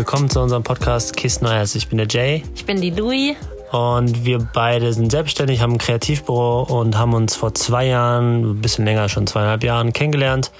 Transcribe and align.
Willkommen 0.00 0.30
zu 0.30 0.40
unserem 0.40 0.62
Podcast 0.62 1.14
Kiss 1.14 1.42
Neues. 1.42 1.74
Ich 1.74 1.88
bin 1.88 1.98
der 1.98 2.06
Jay. 2.08 2.42
Ich 2.54 2.64
bin 2.64 2.80
die 2.80 2.88
Louis. 2.88 3.36
Und 3.70 4.24
wir 4.24 4.38
beide 4.38 4.94
sind 4.94 5.10
selbstständig, 5.10 5.60
haben 5.60 5.74
ein 5.74 5.78
Kreativbüro 5.78 6.62
und 6.62 6.96
haben 6.96 7.12
uns 7.12 7.36
vor 7.36 7.52
zwei 7.52 7.84
Jahren, 7.84 8.52
ein 8.52 8.60
bisschen 8.62 8.86
länger, 8.86 9.10
schon 9.10 9.26
zweieinhalb 9.26 9.62
Jahren 9.62 9.92
kennengelernt. 9.92 10.52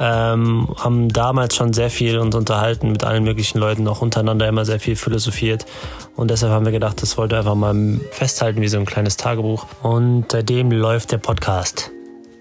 Ähm, 0.00 0.74
haben 0.78 1.10
damals 1.10 1.54
schon 1.54 1.74
sehr 1.74 1.90
viel 1.90 2.18
uns 2.18 2.34
unterhalten 2.34 2.90
mit 2.90 3.04
allen 3.04 3.24
möglichen 3.24 3.58
Leuten, 3.58 3.86
auch 3.88 4.00
untereinander 4.00 4.48
immer 4.48 4.64
sehr 4.64 4.80
viel 4.80 4.96
philosophiert. 4.96 5.66
Und 6.16 6.30
deshalb 6.30 6.50
haben 6.50 6.64
wir 6.64 6.72
gedacht, 6.72 7.02
das 7.02 7.18
wollte 7.18 7.36
einfach 7.36 7.56
mal 7.56 8.00
festhalten 8.12 8.62
wie 8.62 8.68
so 8.68 8.78
ein 8.78 8.86
kleines 8.86 9.18
Tagebuch. 9.18 9.66
Und 9.82 10.32
seitdem 10.32 10.72
läuft 10.72 11.12
der 11.12 11.18
Podcast. 11.18 11.90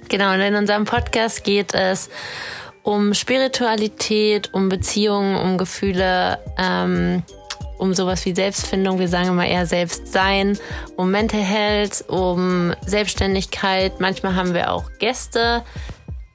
Genau, 0.08 0.34
und 0.34 0.40
in 0.40 0.56
unserem 0.56 0.86
Podcast 0.86 1.44
geht 1.44 1.74
es 1.74 2.10
um 2.88 3.14
Spiritualität, 3.14 4.54
um 4.54 4.70
Beziehungen, 4.70 5.36
um 5.36 5.58
Gefühle, 5.58 6.40
ähm, 6.58 7.22
um 7.78 7.94
sowas 7.94 8.26
wie 8.26 8.34
Selbstfindung, 8.34 8.98
wir 8.98 9.10
sagen 9.10 9.28
immer 9.28 9.46
eher 9.46 9.66
Selbstsein, 9.66 10.58
um 10.96 11.12
Mental 11.12 11.42
Health, 11.42 12.06
um 12.08 12.74
Selbstständigkeit. 12.86 14.00
Manchmal 14.00 14.36
haben 14.36 14.54
wir 14.54 14.72
auch 14.72 14.86
Gäste, 15.00 15.64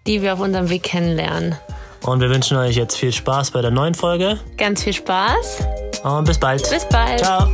die 0.06 0.20
wir 0.20 0.34
auf 0.34 0.40
unserem 0.40 0.68
Weg 0.68 0.82
kennenlernen. 0.82 1.56
Und 2.04 2.20
wir 2.20 2.28
wünschen 2.28 2.58
euch 2.58 2.76
jetzt 2.76 2.98
viel 2.98 3.12
Spaß 3.12 3.52
bei 3.52 3.62
der 3.62 3.70
neuen 3.70 3.94
Folge. 3.94 4.38
Ganz 4.58 4.82
viel 4.82 4.92
Spaß. 4.92 5.66
Und 6.04 6.24
bis 6.24 6.38
bald. 6.38 6.68
Bis 6.68 6.86
bald. 6.86 7.20
Ciao. 7.20 7.48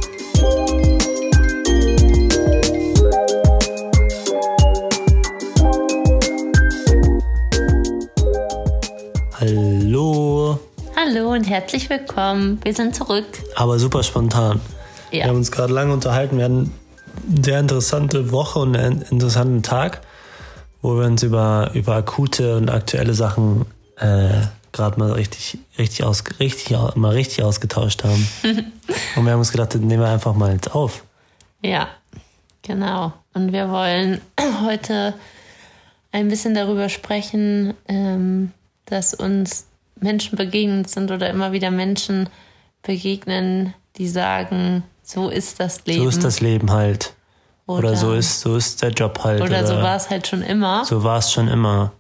Hallo. 11.09 11.33
Und 11.33 11.49
herzlich 11.49 11.89
willkommen. 11.89 12.61
Wir 12.63 12.75
sind 12.75 12.95
zurück. 12.95 13.25
Aber 13.55 13.79
super 13.79 14.03
spontan. 14.03 14.61
Ja. 15.11 15.25
Wir 15.25 15.29
haben 15.29 15.37
uns 15.37 15.51
gerade 15.51 15.73
lange 15.73 15.93
unterhalten. 15.93 16.37
Wir 16.37 16.45
hatten 16.45 16.73
eine 17.31 17.43
sehr 17.43 17.61
interessante 17.61 18.31
Woche 18.31 18.59
und 18.59 18.77
einen 18.77 19.03
interessanten 19.03 19.63
Tag, 19.63 20.03
wo 20.83 20.99
wir 20.99 21.07
uns 21.07 21.23
über, 21.23 21.71
über 21.73 21.95
akute 21.95 22.57
und 22.57 22.69
aktuelle 22.69 23.15
Sachen 23.15 23.65
äh, 23.97 24.43
gerade 24.73 24.99
mal 24.99 25.13
richtig, 25.13 25.59
richtig, 25.79 26.05
aus, 26.05 26.25
richtig, 26.41 26.77
mal 26.95 27.13
richtig 27.13 27.43
ausgetauscht 27.43 28.05
haben. 28.05 28.29
und 29.17 29.25
wir 29.25 29.33
haben 29.33 29.39
uns 29.39 29.53
gedacht, 29.53 29.75
das 29.75 29.81
nehmen 29.81 30.03
wir 30.03 30.11
einfach 30.11 30.35
mal 30.35 30.53
jetzt 30.53 30.75
auf. 30.75 31.05
Ja, 31.63 31.89
genau. 32.63 33.15
Und 33.33 33.53
wir 33.53 33.71
wollen 33.71 34.21
heute 34.63 35.15
ein 36.13 36.29
bisschen 36.29 36.55
darüber 36.55 36.91
sprechen, 36.91 37.73
ähm, 37.87 38.53
dass 38.85 39.15
uns 39.15 39.69
Menschen 40.01 40.37
begegnet 40.37 40.89
sind 40.89 41.11
oder 41.11 41.31
immer 41.31 41.53
wieder 41.53 41.71
Menschen 41.71 42.29
begegnen, 42.83 43.75
die 43.97 44.09
sagen, 44.09 44.85
so 45.03 45.29
ist 45.29 45.61
das 45.61 45.85
Leben. 45.87 46.03
So 46.03 46.09
ist 46.09 46.25
das 46.25 46.41
Leben 46.41 46.71
halt. 46.71 47.15
Oder, 47.67 47.89
Oder- 47.91 47.97
so 47.97 48.15
ist 48.15 48.41
so 48.41 48.57
ist 48.57 48.83
der 48.83 48.91
Job 48.91 49.21
halt. 49.25 49.43
Oder 49.43 49.67
so 49.67 49.75
war 49.75 49.97
es 49.97 50.09
halt 50.11 50.27
schon 50.27 50.43
immer. 50.43 50.85
So 50.85 51.03
war 51.05 51.19
es 51.19 51.33
schon 51.33 51.49
immer. 51.49 51.93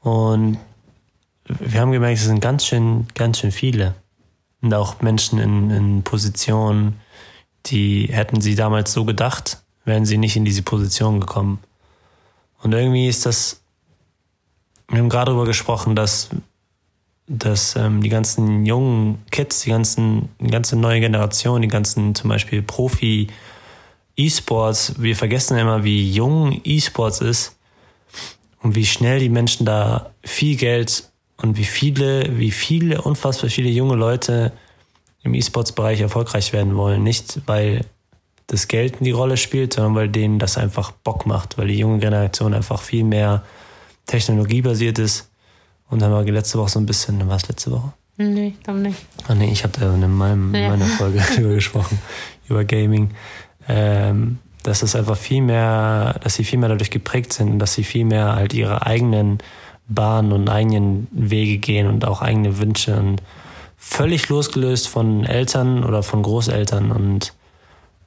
Und 0.00 0.58
wir 1.46 1.80
haben 1.80 1.92
gemerkt, 1.92 2.18
es 2.18 2.24
sind 2.24 2.40
ganz 2.40 2.64
schön, 2.66 3.06
ganz 3.14 3.38
schön 3.38 3.52
viele. 3.52 3.94
Und 4.62 4.72
auch 4.74 5.00
Menschen 5.02 5.38
in, 5.38 5.70
in 5.70 6.02
Positionen, 6.02 7.00
die 7.66 8.08
hätten 8.10 8.40
sie 8.40 8.54
damals 8.54 8.92
so 8.92 9.04
gedacht, 9.04 9.62
wären 9.84 10.06
sie 10.06 10.18
nicht 10.18 10.36
in 10.36 10.44
diese 10.44 10.62
Position 10.62 11.20
gekommen. 11.20 11.58
Und 12.62 12.72
irgendwie 12.72 13.08
ist 13.08 13.26
das, 13.26 13.60
wir 14.88 14.98
haben 14.98 15.08
gerade 15.10 15.30
darüber 15.30 15.44
gesprochen, 15.44 15.94
dass, 15.94 16.30
dass 17.26 17.74
ähm, 17.76 18.02
die 18.02 18.10
ganzen 18.10 18.66
jungen 18.66 19.22
Kids, 19.30 19.60
die 19.60 19.70
ganzen, 19.70 20.28
die 20.40 20.50
ganze 20.50 20.76
neue 20.76 21.00
Generation, 21.00 21.62
die 21.62 21.68
ganzen 21.68 22.14
zum 22.14 22.28
Beispiel 22.28 22.62
Profi, 22.62 23.28
E-Sports, 24.16 24.94
wir 24.98 25.16
vergessen 25.16 25.58
immer, 25.58 25.84
wie 25.84 26.10
jung 26.10 26.60
E-Sports 26.64 27.20
ist 27.20 27.56
und 28.62 28.74
wie 28.74 28.86
schnell 28.86 29.18
die 29.18 29.28
Menschen 29.28 29.66
da 29.66 30.12
viel 30.22 30.56
Geld 30.56 31.10
und 31.38 31.56
wie 31.56 31.64
viele, 31.64 32.38
wie 32.38 32.50
viele, 32.50 33.02
unfassbar 33.02 33.50
viele 33.50 33.70
junge 33.70 33.96
Leute 33.96 34.52
im 35.22 35.34
E-Sports-Bereich 35.34 36.00
erfolgreich 36.00 36.52
werden 36.52 36.76
wollen. 36.76 37.02
Nicht, 37.02 37.40
weil 37.46 37.80
das 38.46 38.68
Geld 38.68 38.96
die 39.00 39.10
Rolle 39.10 39.36
spielt, 39.36 39.72
sondern 39.72 39.94
weil 39.94 40.08
denen 40.08 40.38
das 40.38 40.58
einfach 40.58 40.90
Bock 40.90 41.26
macht, 41.26 41.58
weil 41.58 41.68
die 41.68 41.78
junge 41.78 41.98
Generation 41.98 42.54
einfach 42.54 42.82
viel 42.82 43.04
mehr 43.04 43.42
technologiebasiert 44.06 44.98
ist. 44.98 45.30
Und 45.94 46.00
dann 46.02 46.10
war 46.10 46.24
letzte 46.24 46.58
Woche 46.58 46.70
so 46.70 46.80
ein 46.80 46.86
bisschen, 46.86 47.26
war 47.28 47.36
es 47.36 47.48
letzte 47.48 47.70
Woche? 47.70 47.92
Nee, 48.16 48.48
ich 48.48 48.60
glaube 48.64 48.80
nicht. 48.80 48.98
Ah 49.28 49.34
nee, 49.36 49.50
ich 49.52 49.62
habe 49.62 49.78
da 49.78 49.94
in 49.94 50.10
meinem, 50.12 50.52
Ja. 50.52 50.70
meiner 50.70 50.86
Folge 50.86 51.20
drüber 51.36 51.54
gesprochen, 51.54 52.00
über 52.48 52.64
Gaming. 52.64 53.12
Ähm, 53.68 54.38
dass 54.64 54.82
es 54.82 54.96
einfach 54.96 55.16
viel 55.16 55.40
mehr, 55.40 56.18
dass 56.22 56.34
sie 56.34 56.42
viel 56.42 56.58
mehr 56.58 56.68
dadurch 56.68 56.90
geprägt 56.90 57.32
sind 57.32 57.48
und 57.48 57.58
dass 57.60 57.74
sie 57.74 57.84
viel 57.84 58.04
mehr 58.04 58.34
halt 58.34 58.54
ihre 58.54 58.84
eigenen 58.84 59.38
Bahnen 59.86 60.32
und 60.32 60.48
eigenen 60.48 61.06
Wege 61.12 61.58
gehen 61.58 61.86
und 61.86 62.04
auch 62.04 62.22
eigene 62.22 62.58
Wünsche 62.58 62.96
und 62.96 63.22
völlig 63.76 64.28
losgelöst 64.28 64.88
von 64.88 65.24
Eltern 65.24 65.84
oder 65.84 66.02
von 66.02 66.22
Großeltern 66.22 66.90
und 66.90 67.34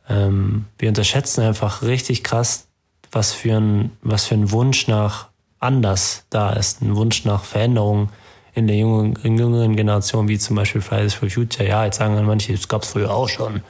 ähm, 0.10 0.66
wir 0.80 0.90
unterschätzen 0.90 1.42
einfach 1.42 1.84
richtig 1.84 2.24
krass, 2.24 2.68
was 3.12 3.32
für 3.32 3.56
ein, 3.56 3.92
was 4.02 4.26
für 4.26 4.36
ein 4.36 4.52
Wunsch 4.52 4.88
nach 4.88 5.27
anders 5.60 6.26
da 6.30 6.54
ist, 6.54 6.82
ein 6.82 6.96
Wunsch 6.96 7.26
nach 7.26 7.44
Veränderung 7.44 8.10
in 8.54 8.68
der 8.68 8.76
jungen, 8.76 9.16
in 9.24 9.38
jüngeren 9.38 9.76
Generation, 9.76 10.28
wie 10.28 10.40
zum 10.40 10.56
Beispiel 10.56 10.82
Fridays 10.82 11.14
for 11.14 11.30
Future. 11.30 11.68
Ja, 11.68 11.86
jetzt 11.86 11.98
sagen 11.98 12.16
dann 12.16 12.26
manche, 12.26 12.54
es 12.54 12.68
gab 12.68 12.84
es 12.84 12.90
früher 12.90 13.12
auch 13.12 13.30
schon 13.30 13.62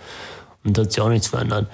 und 0.63 0.77
da 0.77 0.83
hat 0.83 0.91
sich 0.91 1.01
auch 1.01 1.09
nichts 1.09 1.27
verändert. 1.27 1.69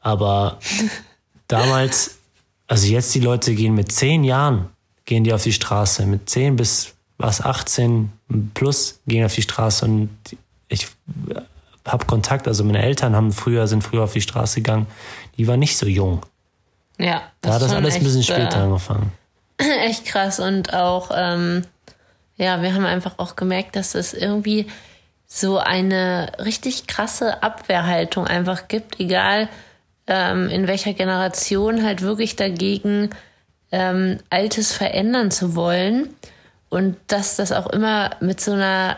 Aber 0.00 0.58
damals, 1.48 2.18
also 2.66 2.86
jetzt 2.86 3.14
die 3.14 3.20
Leute 3.20 3.54
gehen 3.54 3.74
mit 3.74 3.92
zehn 3.92 4.24
Jahren, 4.24 4.68
gehen 5.04 5.24
die 5.24 5.32
auf 5.32 5.42
die 5.42 5.52
Straße, 5.52 6.06
mit 6.06 6.30
zehn 6.30 6.56
bis 6.56 6.94
was 7.18 7.40
18 7.40 8.10
plus 8.54 9.00
gehen 9.06 9.24
auf 9.24 9.34
die 9.34 9.42
Straße 9.42 9.84
und 9.84 10.10
ich 10.68 10.88
habe 11.86 12.06
Kontakt, 12.06 12.48
also 12.48 12.64
meine 12.64 12.82
Eltern 12.82 13.14
haben 13.14 13.32
früher, 13.32 13.66
sind 13.66 13.82
früher 13.82 14.04
auf 14.04 14.12
die 14.12 14.20
Straße 14.20 14.60
gegangen, 14.60 14.86
die 15.36 15.46
waren 15.46 15.60
nicht 15.60 15.76
so 15.76 15.86
jung. 15.86 16.24
Ja. 16.98 17.22
Da 17.40 17.54
hat 17.54 17.62
das 17.62 17.72
alles 17.72 17.96
ein 17.96 18.02
bisschen 18.02 18.20
echt, 18.20 18.30
später 18.30 18.58
äh, 18.58 18.62
angefangen. 18.62 19.12
echt 19.84 20.04
krass. 20.04 20.40
Und 20.40 20.74
auch, 20.74 21.10
ähm, 21.14 21.62
ja, 22.36 22.62
wir 22.62 22.74
haben 22.74 22.84
einfach 22.84 23.18
auch 23.18 23.36
gemerkt, 23.36 23.76
dass 23.76 23.94
es 23.94 24.14
irgendwie 24.14 24.66
so 25.26 25.58
eine 25.58 26.32
richtig 26.44 26.86
krasse 26.86 27.42
Abwehrhaltung 27.42 28.26
einfach 28.26 28.68
gibt, 28.68 29.00
egal 29.00 29.48
ähm, 30.06 30.48
in 30.48 30.66
welcher 30.68 30.92
Generation 30.92 31.84
halt 31.84 32.02
wirklich 32.02 32.36
dagegen 32.36 33.10
ähm, 33.70 34.18
Altes 34.30 34.72
verändern 34.72 35.30
zu 35.30 35.54
wollen. 35.54 36.10
Und 36.68 36.96
dass 37.06 37.36
das 37.36 37.52
auch 37.52 37.66
immer 37.68 38.10
mit 38.20 38.40
so 38.40 38.52
einer 38.52 38.96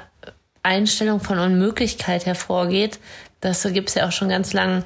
Einstellung 0.64 1.20
von 1.20 1.38
Unmöglichkeit 1.38 2.26
hervorgeht. 2.26 2.98
Das 3.40 3.62
gibt 3.72 3.90
es 3.90 3.94
ja 3.94 4.08
auch 4.08 4.12
schon 4.12 4.30
ganz 4.30 4.52
lang 4.52 4.84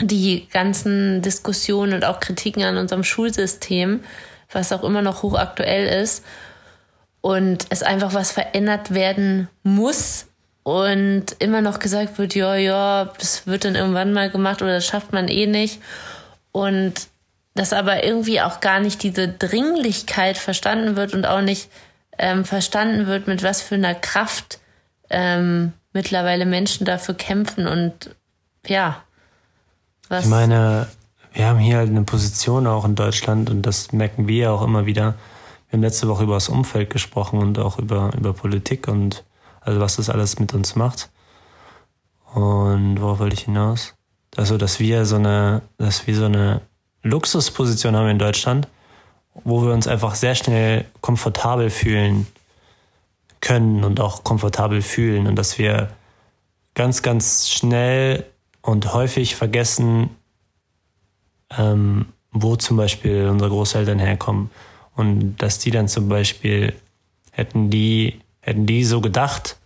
die 0.00 0.46
ganzen 0.52 1.22
Diskussionen 1.22 1.92
und 1.92 2.04
auch 2.04 2.20
Kritiken 2.20 2.62
an 2.62 2.76
unserem 2.76 3.04
Schulsystem, 3.04 4.00
was 4.52 4.72
auch 4.72 4.84
immer 4.84 5.02
noch 5.02 5.22
hochaktuell 5.22 6.02
ist. 6.02 6.24
Und 7.20 7.66
es 7.70 7.82
einfach 7.82 8.14
was 8.14 8.32
verändert 8.32 8.94
werden 8.94 9.48
muss. 9.62 10.26
Und 10.64 11.26
immer 11.40 11.60
noch 11.60 11.78
gesagt 11.80 12.18
wird, 12.18 12.34
ja, 12.34 12.54
ja, 12.54 13.12
das 13.18 13.46
wird 13.46 13.64
dann 13.64 13.74
irgendwann 13.74 14.12
mal 14.12 14.30
gemacht 14.30 14.62
oder 14.62 14.74
das 14.74 14.86
schafft 14.86 15.12
man 15.12 15.28
eh 15.28 15.46
nicht. 15.46 15.80
Und 16.52 17.08
dass 17.54 17.72
aber 17.72 18.04
irgendwie 18.04 18.40
auch 18.40 18.60
gar 18.60 18.80
nicht 18.80 19.02
diese 19.02 19.28
Dringlichkeit 19.28 20.38
verstanden 20.38 20.96
wird 20.96 21.14
und 21.14 21.26
auch 21.26 21.40
nicht 21.40 21.68
ähm, 22.18 22.44
verstanden 22.44 23.06
wird, 23.06 23.26
mit 23.26 23.42
was 23.42 23.60
für 23.60 23.74
einer 23.74 23.94
Kraft 23.94 24.58
ähm, 25.10 25.72
mittlerweile 25.92 26.46
Menschen 26.46 26.86
dafür 26.86 27.14
kämpfen 27.14 27.66
und 27.66 28.14
ja, 28.66 29.02
was 30.08 30.24
Ich 30.24 30.30
meine, 30.30 30.86
wir 31.32 31.46
haben 31.46 31.58
hier 31.58 31.78
halt 31.78 31.90
eine 31.90 32.02
Position 32.02 32.66
auch 32.66 32.84
in 32.84 32.94
Deutschland 32.94 33.50
und 33.50 33.62
das 33.62 33.92
merken 33.92 34.28
wir 34.28 34.36
ja 34.36 34.50
auch 34.50 34.62
immer 34.62 34.86
wieder. 34.86 35.14
Wir 35.68 35.78
haben 35.78 35.82
letzte 35.82 36.08
Woche 36.08 36.24
über 36.24 36.34
das 36.34 36.48
Umfeld 36.48 36.90
gesprochen 36.90 37.38
und 37.38 37.58
auch 37.58 37.78
über, 37.78 38.10
über 38.16 38.32
Politik 38.32 38.88
und 38.88 39.24
also 39.60 39.80
was 39.80 39.96
das 39.96 40.10
alles 40.10 40.38
mit 40.38 40.52
uns 40.54 40.76
macht. 40.76 41.10
Und 42.34 43.00
worauf 43.00 43.18
wollte 43.20 43.34
ich 43.34 43.44
hinaus? 43.44 43.94
Also, 44.36 44.56
dass 44.56 44.80
wir 44.80 45.04
so 45.04 45.16
eine, 45.16 45.62
dass 45.78 46.06
wir 46.06 46.14
so 46.16 46.24
eine 46.24 46.62
Luxusposition 47.02 47.96
haben 47.96 48.08
in 48.08 48.18
Deutschland, 48.18 48.68
wo 49.44 49.62
wir 49.62 49.72
uns 49.72 49.86
einfach 49.86 50.14
sehr 50.14 50.34
schnell 50.34 50.86
komfortabel 51.00 51.70
fühlen 51.70 52.26
können 53.40 53.84
und 53.84 54.00
auch 54.00 54.24
komfortabel 54.24 54.82
fühlen 54.82 55.26
und 55.26 55.36
dass 55.36 55.58
wir 55.58 55.90
ganz, 56.74 57.02
ganz 57.02 57.50
schnell 57.50 58.24
und 58.62 58.94
häufig 58.94 59.36
vergessen, 59.36 60.10
ähm, 61.58 62.06
wo 62.32 62.56
zum 62.56 62.76
Beispiel 62.76 63.28
unsere 63.28 63.50
Großeltern 63.50 63.98
herkommen 63.98 64.50
und 64.96 65.36
dass 65.36 65.58
die 65.58 65.70
dann 65.70 65.88
zum 65.88 66.08
Beispiel 66.08 66.74
hätten 67.30 67.70
die 67.70 68.20
hätten 68.40 68.66
die 68.66 68.84
so 68.84 69.00
gedacht, 69.00 69.56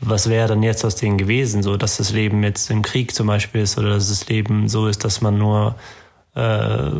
was 0.00 0.28
wäre 0.28 0.48
dann 0.48 0.62
jetzt 0.62 0.84
aus 0.84 0.96
denen 0.96 1.18
gewesen, 1.18 1.62
so 1.62 1.76
dass 1.76 1.96
das 1.96 2.12
Leben 2.12 2.42
jetzt 2.42 2.70
im 2.70 2.82
Krieg 2.82 3.14
zum 3.14 3.26
Beispiel 3.26 3.62
ist 3.62 3.78
oder 3.78 3.90
dass 3.90 4.08
das 4.08 4.28
Leben 4.28 4.68
so 4.68 4.86
ist, 4.86 5.04
dass 5.04 5.20
man 5.20 5.38
nur 5.38 5.76
äh, 6.34 6.90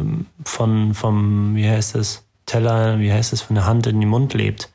von 0.45 0.95
vom 0.95 1.57
wie 1.57 1.69
heißt 1.69 1.97
es 1.97 2.25
Teller, 2.47 2.99
wie 3.01 3.13
heißt 3.13 3.33
es 3.33 3.41
von 3.41 3.55
der 3.55 3.67
Hand 3.67 3.87
in 3.87 4.01
den 4.01 4.09
Mund 4.09 4.35
lebt, 4.35 4.71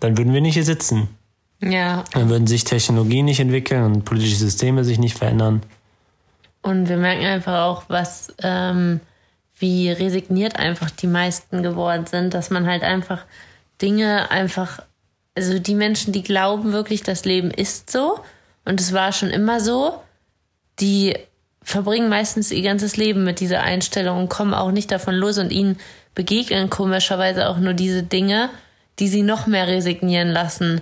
dann 0.00 0.16
würden 0.16 0.32
wir 0.32 0.40
nicht 0.40 0.54
hier 0.54 0.64
sitzen. 0.64 1.08
Ja. 1.60 2.04
Dann 2.12 2.28
würden 2.28 2.46
sich 2.46 2.64
Technologien 2.64 3.24
nicht 3.24 3.40
entwickeln 3.40 3.82
und 3.82 4.04
politische 4.04 4.36
Systeme 4.36 4.84
sich 4.84 4.98
nicht 4.98 5.16
verändern. 5.16 5.62
Und 6.66 6.88
wir 6.88 6.96
merken 6.96 7.24
einfach 7.24 7.62
auch, 7.62 7.84
was 7.86 8.34
ähm, 8.42 8.98
wie 9.56 9.88
resigniert 9.88 10.56
einfach 10.58 10.90
die 10.90 11.06
meisten 11.06 11.62
geworden 11.62 12.06
sind, 12.06 12.34
dass 12.34 12.50
man 12.50 12.66
halt 12.66 12.82
einfach 12.82 13.24
Dinge 13.80 14.32
einfach, 14.32 14.80
also 15.36 15.60
die 15.60 15.76
Menschen, 15.76 16.12
die 16.12 16.24
glauben 16.24 16.72
wirklich, 16.72 17.04
das 17.04 17.24
Leben 17.24 17.52
ist 17.52 17.90
so 17.90 18.18
und 18.64 18.80
es 18.80 18.92
war 18.92 19.12
schon 19.12 19.30
immer 19.30 19.60
so, 19.60 20.02
die 20.80 21.16
verbringen 21.62 22.08
meistens 22.08 22.50
ihr 22.50 22.62
ganzes 22.62 22.96
Leben 22.96 23.22
mit 23.22 23.38
dieser 23.38 23.62
Einstellung 23.62 24.18
und 24.18 24.28
kommen 24.28 24.52
auch 24.52 24.72
nicht 24.72 24.90
davon 24.90 25.14
los 25.14 25.38
und 25.38 25.52
ihnen 25.52 25.78
begegnen 26.16 26.68
komischerweise 26.68 27.48
auch 27.48 27.58
nur 27.58 27.74
diese 27.74 28.02
Dinge, 28.02 28.50
die 28.98 29.06
sie 29.06 29.22
noch 29.22 29.46
mehr 29.46 29.68
resignieren 29.68 30.30
lassen, 30.30 30.80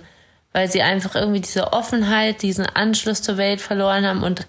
weil 0.51 0.67
sie 0.67 0.81
einfach 0.81 1.13
irgendwie 1.13 1.41
diese 1.41 1.73
Offenheit, 1.73 2.41
diesen 2.41 2.65
Anschluss 2.65 3.21
zur 3.21 3.37
Welt 3.37 3.61
verloren 3.61 4.07
haben 4.07 4.23
und 4.23 4.47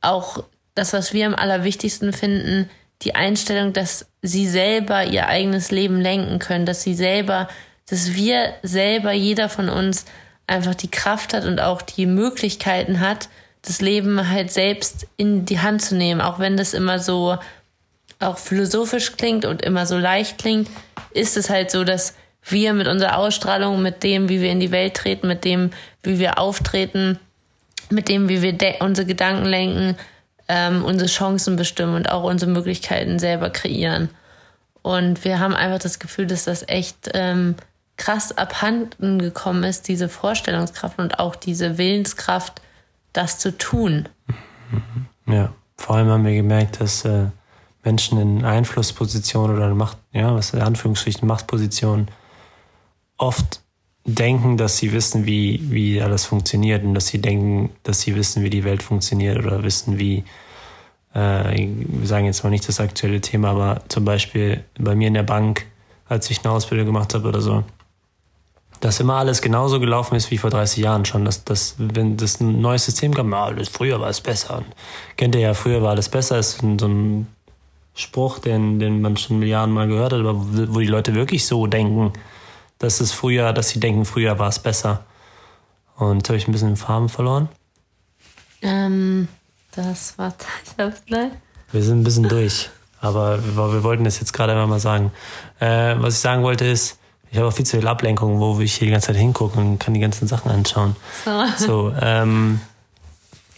auch 0.00 0.44
das, 0.74 0.92
was 0.92 1.12
wir 1.12 1.26
am 1.26 1.34
allerwichtigsten 1.34 2.12
finden, 2.12 2.70
die 3.02 3.14
Einstellung, 3.14 3.72
dass 3.72 4.06
sie 4.22 4.46
selber 4.46 5.04
ihr 5.04 5.26
eigenes 5.26 5.70
Leben 5.70 6.00
lenken 6.00 6.38
können, 6.38 6.66
dass 6.66 6.82
sie 6.82 6.94
selber, 6.94 7.48
dass 7.88 8.14
wir 8.14 8.54
selber, 8.62 9.12
jeder 9.12 9.48
von 9.48 9.68
uns 9.68 10.04
einfach 10.46 10.74
die 10.74 10.90
Kraft 10.90 11.32
hat 11.32 11.44
und 11.44 11.60
auch 11.60 11.80
die 11.82 12.06
Möglichkeiten 12.06 13.00
hat, 13.00 13.28
das 13.62 13.80
Leben 13.80 14.28
halt 14.30 14.50
selbst 14.50 15.06
in 15.16 15.44
die 15.44 15.60
Hand 15.60 15.82
zu 15.82 15.94
nehmen, 15.94 16.20
auch 16.20 16.38
wenn 16.38 16.56
das 16.56 16.74
immer 16.74 16.98
so 16.98 17.38
auch 18.18 18.38
philosophisch 18.38 19.16
klingt 19.16 19.44
und 19.44 19.62
immer 19.62 19.86
so 19.86 19.96
leicht 19.96 20.38
klingt, 20.38 20.68
ist 21.12 21.36
es 21.36 21.48
halt 21.48 21.70
so, 21.70 21.84
dass 21.84 22.14
wir 22.44 22.72
mit 22.72 22.86
unserer 22.86 23.18
Ausstrahlung, 23.18 23.82
mit 23.82 24.02
dem, 24.02 24.28
wie 24.28 24.40
wir 24.40 24.50
in 24.50 24.60
die 24.60 24.70
Welt 24.70 24.94
treten, 24.94 25.28
mit 25.28 25.44
dem, 25.44 25.70
wie 26.02 26.18
wir 26.18 26.38
auftreten, 26.38 27.18
mit 27.90 28.08
dem, 28.08 28.28
wie 28.28 28.42
wir 28.42 28.56
unsere 28.80 29.06
Gedanken 29.06 29.46
lenken, 29.46 29.96
ähm, 30.50 30.84
unsere 30.84 31.08
Chancen 31.08 31.54
bestimmen 31.54 31.94
und 31.94 32.10
auch 32.10 32.24
unsere 32.24 32.50
Möglichkeiten 32.50 33.20
selber 33.20 33.50
kreieren. 33.50 34.10
Und 34.82 35.24
wir 35.24 35.38
haben 35.38 35.54
einfach 35.54 35.78
das 35.78 36.00
Gefühl, 36.00 36.26
dass 36.26 36.44
das 36.44 36.66
echt 36.66 37.10
ähm, 37.14 37.54
krass 37.96 38.36
abhanden 38.36 39.20
gekommen 39.20 39.62
ist, 39.62 39.86
diese 39.86 40.08
Vorstellungskraft 40.08 40.98
und 40.98 41.20
auch 41.20 41.36
diese 41.36 41.78
Willenskraft, 41.78 42.60
das 43.12 43.38
zu 43.38 43.56
tun. 43.56 44.08
Ja, 45.26 45.52
vor 45.76 45.96
allem 45.96 46.08
haben 46.08 46.24
wir 46.24 46.34
gemerkt, 46.34 46.80
dass 46.80 47.04
äh, 47.04 47.26
Menschen 47.84 48.20
in 48.20 48.44
Einflusspositionen 48.44 49.56
oder 49.56 49.72
Macht, 49.74 49.98
ja, 50.12 50.34
was 50.34 50.52
in 50.52 50.62
Anführungsstrichen 50.62 51.28
Machtpositionen 51.28 52.08
oft 53.18 53.60
denken, 54.14 54.56
dass 54.56 54.78
sie 54.78 54.92
wissen, 54.92 55.26
wie, 55.26 55.60
wie 55.70 56.00
alles 56.00 56.24
funktioniert 56.24 56.84
und 56.84 56.94
dass 56.94 57.08
sie 57.08 57.20
denken, 57.20 57.70
dass 57.82 58.00
sie 58.00 58.14
wissen, 58.14 58.42
wie 58.42 58.50
die 58.50 58.64
Welt 58.64 58.82
funktioniert 58.82 59.38
oder 59.38 59.62
wissen, 59.62 59.98
wie, 59.98 60.24
äh, 61.14 61.68
wir 61.68 62.06
sagen 62.06 62.26
jetzt 62.26 62.44
mal 62.44 62.50
nicht 62.50 62.68
das 62.68 62.80
aktuelle 62.80 63.20
Thema, 63.20 63.50
aber 63.50 63.82
zum 63.88 64.04
Beispiel 64.04 64.64
bei 64.78 64.94
mir 64.94 65.08
in 65.08 65.14
der 65.14 65.22
Bank, 65.22 65.66
als 66.08 66.30
ich 66.30 66.44
eine 66.44 66.52
Ausbildung 66.52 66.86
gemacht 66.86 67.14
habe 67.14 67.28
oder 67.28 67.40
so, 67.40 67.64
dass 68.80 68.98
immer 68.98 69.14
alles 69.14 69.42
genauso 69.42 69.78
gelaufen 69.78 70.14
ist 70.14 70.30
wie 70.30 70.38
vor 70.38 70.50
30 70.50 70.82
Jahren 70.82 71.04
schon. 71.04 71.24
Dass, 71.24 71.44
dass 71.44 71.74
wenn 71.78 72.16
das 72.16 72.40
ein 72.40 72.60
neues 72.60 72.86
System 72.86 73.12
kam, 73.12 73.32
ah, 73.34 73.52
früher 73.70 74.00
war 74.00 74.08
es 74.08 74.20
besser. 74.20 74.58
Und 74.58 74.66
kennt 75.16 75.34
ihr 75.34 75.42
ja, 75.42 75.54
früher 75.54 75.82
war 75.82 75.90
alles 75.90 76.08
besser, 76.08 76.38
ist 76.38 76.60
so 76.60 76.86
ein 76.88 77.26
Spruch, 77.94 78.38
den, 78.38 78.78
den 78.78 79.02
man 79.02 79.16
schon 79.16 79.38
Milliarden 79.38 79.74
Mal 79.74 79.86
gehört 79.86 80.14
hat, 80.14 80.20
aber 80.20 80.34
wo 80.34 80.80
die 80.80 80.86
Leute 80.86 81.14
wirklich 81.14 81.44
so 81.44 81.66
denken 81.66 82.12
dass 82.80 83.00
es 83.00 83.12
früher, 83.12 83.52
dass 83.52 83.68
sie 83.68 83.78
denken, 83.78 84.04
früher 84.04 84.38
war 84.40 84.48
es 84.48 84.58
besser. 84.58 85.04
Und 85.96 86.28
habe 86.28 86.36
ich 86.36 86.48
ein 86.48 86.52
bisschen 86.52 86.70
den 86.70 86.76
Farben 86.76 87.08
verloren? 87.08 87.48
Ähm, 88.62 89.28
das 89.72 90.18
war 90.18 90.34
gleich. 91.06 91.30
Wir 91.70 91.82
sind 91.82 92.00
ein 92.00 92.04
bisschen 92.04 92.28
durch, 92.28 92.70
aber 93.00 93.38
wir, 93.44 93.72
wir 93.72 93.84
wollten 93.84 94.02
das 94.02 94.18
jetzt 94.18 94.32
gerade 94.32 94.52
einmal 94.52 94.66
mal 94.66 94.80
sagen. 94.80 95.12
Äh, 95.60 95.94
was 95.98 96.14
ich 96.14 96.20
sagen 96.20 96.42
wollte 96.42 96.64
ist, 96.64 96.98
ich 97.30 97.38
habe 97.38 97.46
auch 97.46 97.52
viel 97.52 97.66
zu 97.66 97.78
viel 97.78 97.86
Ablenkung, 97.86 98.40
wo 98.40 98.58
ich 98.60 98.74
hier 98.74 98.86
die 98.86 98.92
ganze 98.92 99.08
Zeit 99.08 99.16
hingucke 99.16 99.58
und 99.58 99.78
kann 99.78 99.94
die 99.94 100.00
ganzen 100.00 100.26
Sachen 100.26 100.50
anschauen. 100.50 100.96
So, 101.24 101.44
so 101.66 101.94
ähm, 102.00 102.60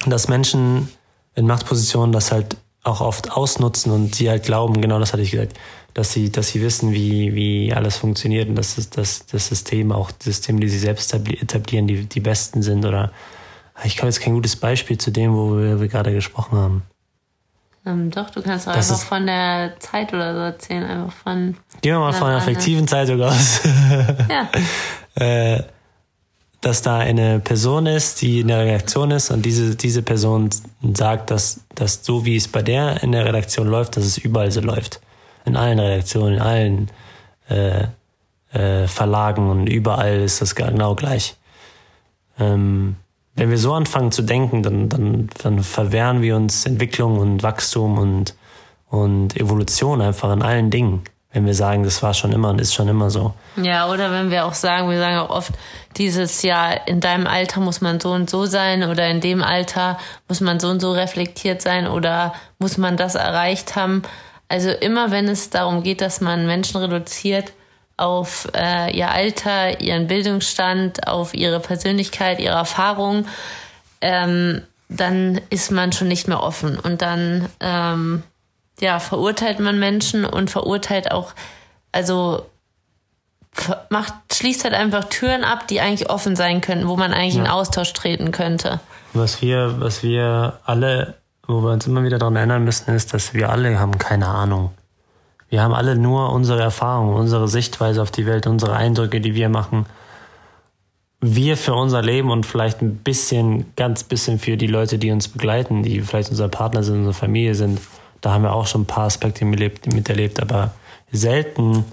dass 0.04 0.28
Menschen 0.28 0.88
in 1.34 1.46
Machtpositionen 1.46 2.12
das 2.12 2.32
halt 2.32 2.56
auch 2.82 3.00
oft 3.00 3.30
ausnutzen 3.30 3.92
und 3.92 4.16
sie 4.16 4.28
halt 4.28 4.42
glauben, 4.42 4.80
genau 4.80 4.98
das 4.98 5.12
hatte 5.12 5.22
ich 5.22 5.30
gesagt, 5.30 5.56
dass 5.94 6.12
sie, 6.12 6.32
dass 6.32 6.48
sie 6.48 6.62
wissen, 6.62 6.92
wie, 6.92 7.34
wie 7.34 7.72
alles 7.72 7.96
funktioniert 7.96 8.48
und 8.48 8.54
dass 8.54 8.76
das, 8.76 8.90
das, 8.90 9.26
das 9.26 9.48
System, 9.48 9.92
auch 9.92 10.10
Systeme, 10.18 10.60
die 10.60 10.68
sie 10.68 10.78
selbst 10.78 11.12
etablieren, 11.12 11.86
die, 11.86 12.06
die 12.06 12.20
besten 12.20 12.62
sind. 12.62 12.84
Oder 12.84 13.12
ich 13.84 13.98
habe 13.98 14.06
jetzt 14.08 14.20
kein 14.20 14.34
gutes 14.34 14.56
Beispiel 14.56 14.96
zu 14.96 15.10
dem, 15.10 15.34
wo 15.34 15.58
wir, 15.58 15.80
wir 15.80 15.88
gerade 15.88 16.12
gesprochen 16.12 16.58
haben. 16.58 16.82
Ähm, 17.84 18.10
doch, 18.10 18.30
du 18.30 18.42
kannst 18.42 18.68
auch 18.68 18.74
einfach 18.74 19.00
von 19.00 19.26
der 19.26 19.74
Zeit 19.80 20.14
oder 20.14 20.34
so 20.34 20.40
erzählen, 20.40 20.84
einfach 20.84 21.12
von. 21.12 21.56
Gehen 21.82 21.94
wir 21.94 21.98
mal 21.98 22.12
von 22.12 22.28
einer 22.28 22.40
fiktiven 22.40 22.86
Zeitung 22.86 23.20
aus. 23.20 23.60
ja. 24.28 24.48
äh, 25.16 25.62
dass 26.60 26.80
da 26.80 26.98
eine 26.98 27.40
Person 27.40 27.86
ist, 27.86 28.22
die 28.22 28.38
in 28.38 28.48
der 28.48 28.60
Redaktion 28.60 29.10
ist 29.10 29.32
und 29.32 29.44
diese, 29.44 29.74
diese 29.74 30.00
Person 30.00 30.48
sagt, 30.94 31.32
dass, 31.32 31.60
dass 31.74 32.04
so 32.04 32.24
wie 32.24 32.36
es 32.36 32.46
bei 32.46 32.62
der 32.62 33.02
in 33.02 33.10
der 33.10 33.24
Redaktion 33.24 33.66
läuft, 33.66 33.96
dass 33.96 34.04
es 34.04 34.16
überall 34.16 34.52
so 34.52 34.60
läuft 34.60 35.00
in 35.44 35.56
allen 35.56 35.78
Redaktionen, 35.78 36.34
in 36.34 36.40
allen 36.40 36.90
äh, 37.48 37.84
äh, 38.52 38.86
Verlagen 38.86 39.50
und 39.50 39.66
überall 39.66 40.20
ist 40.20 40.40
das 40.42 40.54
genau 40.54 40.94
gleich. 40.94 41.36
Ähm, 42.38 42.96
wenn 43.34 43.50
wir 43.50 43.58
so 43.58 43.72
anfangen 43.72 44.12
zu 44.12 44.22
denken, 44.22 44.62
dann, 44.62 44.88
dann, 44.88 45.30
dann 45.42 45.62
verwehren 45.62 46.20
wir 46.20 46.36
uns 46.36 46.66
Entwicklung 46.66 47.18
und 47.18 47.42
Wachstum 47.42 47.98
und, 47.98 48.34
und 48.90 49.36
Evolution 49.36 50.02
einfach 50.02 50.32
in 50.32 50.42
allen 50.42 50.70
Dingen. 50.70 51.02
Wenn 51.32 51.46
wir 51.46 51.54
sagen, 51.54 51.82
das 51.82 52.02
war 52.02 52.12
schon 52.12 52.32
immer 52.32 52.50
und 52.50 52.60
ist 52.60 52.74
schon 52.74 52.88
immer 52.88 53.08
so. 53.08 53.32
Ja, 53.56 53.88
oder 53.88 54.12
wenn 54.12 54.30
wir 54.30 54.44
auch 54.44 54.52
sagen, 54.52 54.90
wir 54.90 54.98
sagen 54.98 55.16
auch 55.16 55.30
oft, 55.30 55.52
dieses 55.96 56.42
Jahr 56.42 56.86
in 56.86 57.00
deinem 57.00 57.26
Alter 57.26 57.60
muss 57.60 57.80
man 57.80 58.00
so 58.00 58.10
und 58.12 58.28
so 58.28 58.44
sein 58.44 58.82
oder 58.82 59.08
in 59.08 59.22
dem 59.22 59.42
Alter 59.42 59.98
muss 60.28 60.42
man 60.42 60.60
so 60.60 60.68
und 60.68 60.80
so 60.80 60.92
reflektiert 60.92 61.62
sein 61.62 61.86
oder 61.86 62.34
muss 62.58 62.76
man 62.76 62.98
das 62.98 63.14
erreicht 63.14 63.76
haben. 63.76 64.02
Also 64.52 64.68
immer 64.68 65.10
wenn 65.10 65.28
es 65.28 65.48
darum 65.48 65.82
geht, 65.82 66.02
dass 66.02 66.20
man 66.20 66.46
Menschen 66.46 66.76
reduziert 66.76 67.54
auf 67.96 68.46
äh, 68.54 68.94
ihr 68.94 69.10
Alter, 69.10 69.80
ihren 69.80 70.08
Bildungsstand, 70.08 71.08
auf 71.08 71.32
ihre 71.32 71.58
Persönlichkeit, 71.58 72.38
ihre 72.38 72.56
Erfahrung, 72.56 73.24
ähm, 74.02 74.60
dann 74.90 75.40
ist 75.48 75.70
man 75.70 75.92
schon 75.92 76.08
nicht 76.08 76.28
mehr 76.28 76.42
offen 76.42 76.78
und 76.78 77.00
dann 77.00 77.48
ähm, 77.60 78.24
ja 78.78 79.00
verurteilt 79.00 79.58
man 79.58 79.78
Menschen 79.78 80.26
und 80.26 80.50
verurteilt 80.50 81.12
auch 81.12 81.32
also 81.90 82.44
macht 83.88 84.12
schließt 84.34 84.64
halt 84.64 84.74
einfach 84.74 85.04
Türen 85.04 85.44
ab, 85.44 85.66
die 85.66 85.80
eigentlich 85.80 86.10
offen 86.10 86.36
sein 86.36 86.60
könnten, 86.60 86.88
wo 86.88 86.96
man 86.96 87.14
eigentlich 87.14 87.36
ja. 87.36 87.44
in 87.44 87.48
Austausch 87.48 87.94
treten 87.94 88.32
könnte. 88.32 88.80
Was 89.14 89.40
wir 89.40 89.76
was 89.78 90.02
wir 90.02 90.60
alle 90.66 91.21
wo 91.46 91.62
wir 91.62 91.72
uns 91.72 91.86
immer 91.86 92.04
wieder 92.04 92.18
daran 92.18 92.36
erinnern 92.36 92.64
müssen, 92.64 92.94
ist, 92.94 93.14
dass 93.14 93.34
wir 93.34 93.50
alle 93.50 93.78
haben 93.78 93.98
keine 93.98 94.28
Ahnung. 94.28 94.70
Wir 95.48 95.62
haben 95.62 95.74
alle 95.74 95.96
nur 95.96 96.32
unsere 96.32 96.62
Erfahrungen, 96.62 97.14
unsere 97.14 97.46
Sichtweise 97.46 98.00
auf 98.00 98.10
die 98.10 98.26
Welt, 98.26 98.46
unsere 98.46 98.74
Eindrücke, 98.74 99.20
die 99.20 99.34
wir 99.34 99.48
machen. 99.48 99.86
Wir 101.20 101.56
für 101.56 101.74
unser 101.74 102.00
Leben 102.02 102.30
und 102.30 102.46
vielleicht 102.46 102.80
ein 102.80 102.96
bisschen, 102.96 103.66
ganz 103.76 104.02
bisschen 104.02 104.38
für 104.38 104.56
die 104.56 104.66
Leute, 104.66 104.98
die 104.98 105.10
uns 105.10 105.28
begleiten, 105.28 105.82
die 105.82 106.00
vielleicht 106.00 106.30
unser 106.30 106.48
Partner 106.48 106.82
sind, 106.82 106.96
unsere 106.96 107.14
Familie 107.14 107.54
sind. 107.54 107.80
Da 108.22 108.32
haben 108.32 108.44
wir 108.44 108.54
auch 108.54 108.66
schon 108.66 108.82
ein 108.82 108.86
paar 108.86 109.04
Aspekte 109.04 109.44
miterlebt, 109.44 110.40
aber 110.40 110.72
selten 111.10 111.84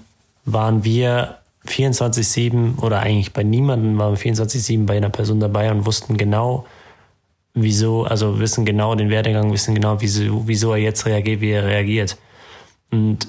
waren 0.46 0.84
wir 0.84 1.36
24-7 1.66 2.78
oder 2.80 3.00
eigentlich 3.00 3.32
bei 3.32 3.42
niemandem 3.42 3.98
waren 3.98 4.16
wir 4.16 4.32
24-7 4.32 4.86
bei 4.86 4.96
einer 4.96 5.10
Person 5.10 5.40
dabei 5.40 5.70
und 5.70 5.86
wussten 5.86 6.16
genau, 6.16 6.66
wieso, 7.54 8.04
also 8.04 8.38
wissen 8.40 8.64
genau 8.64 8.94
den 8.94 9.10
Werdegang, 9.10 9.52
wissen 9.52 9.74
genau, 9.74 10.00
wieso, 10.00 10.46
wieso 10.46 10.72
er 10.72 10.78
jetzt 10.78 11.06
reagiert, 11.06 11.40
wie 11.40 11.50
er 11.50 11.64
reagiert. 11.64 12.16
Und 12.90 13.28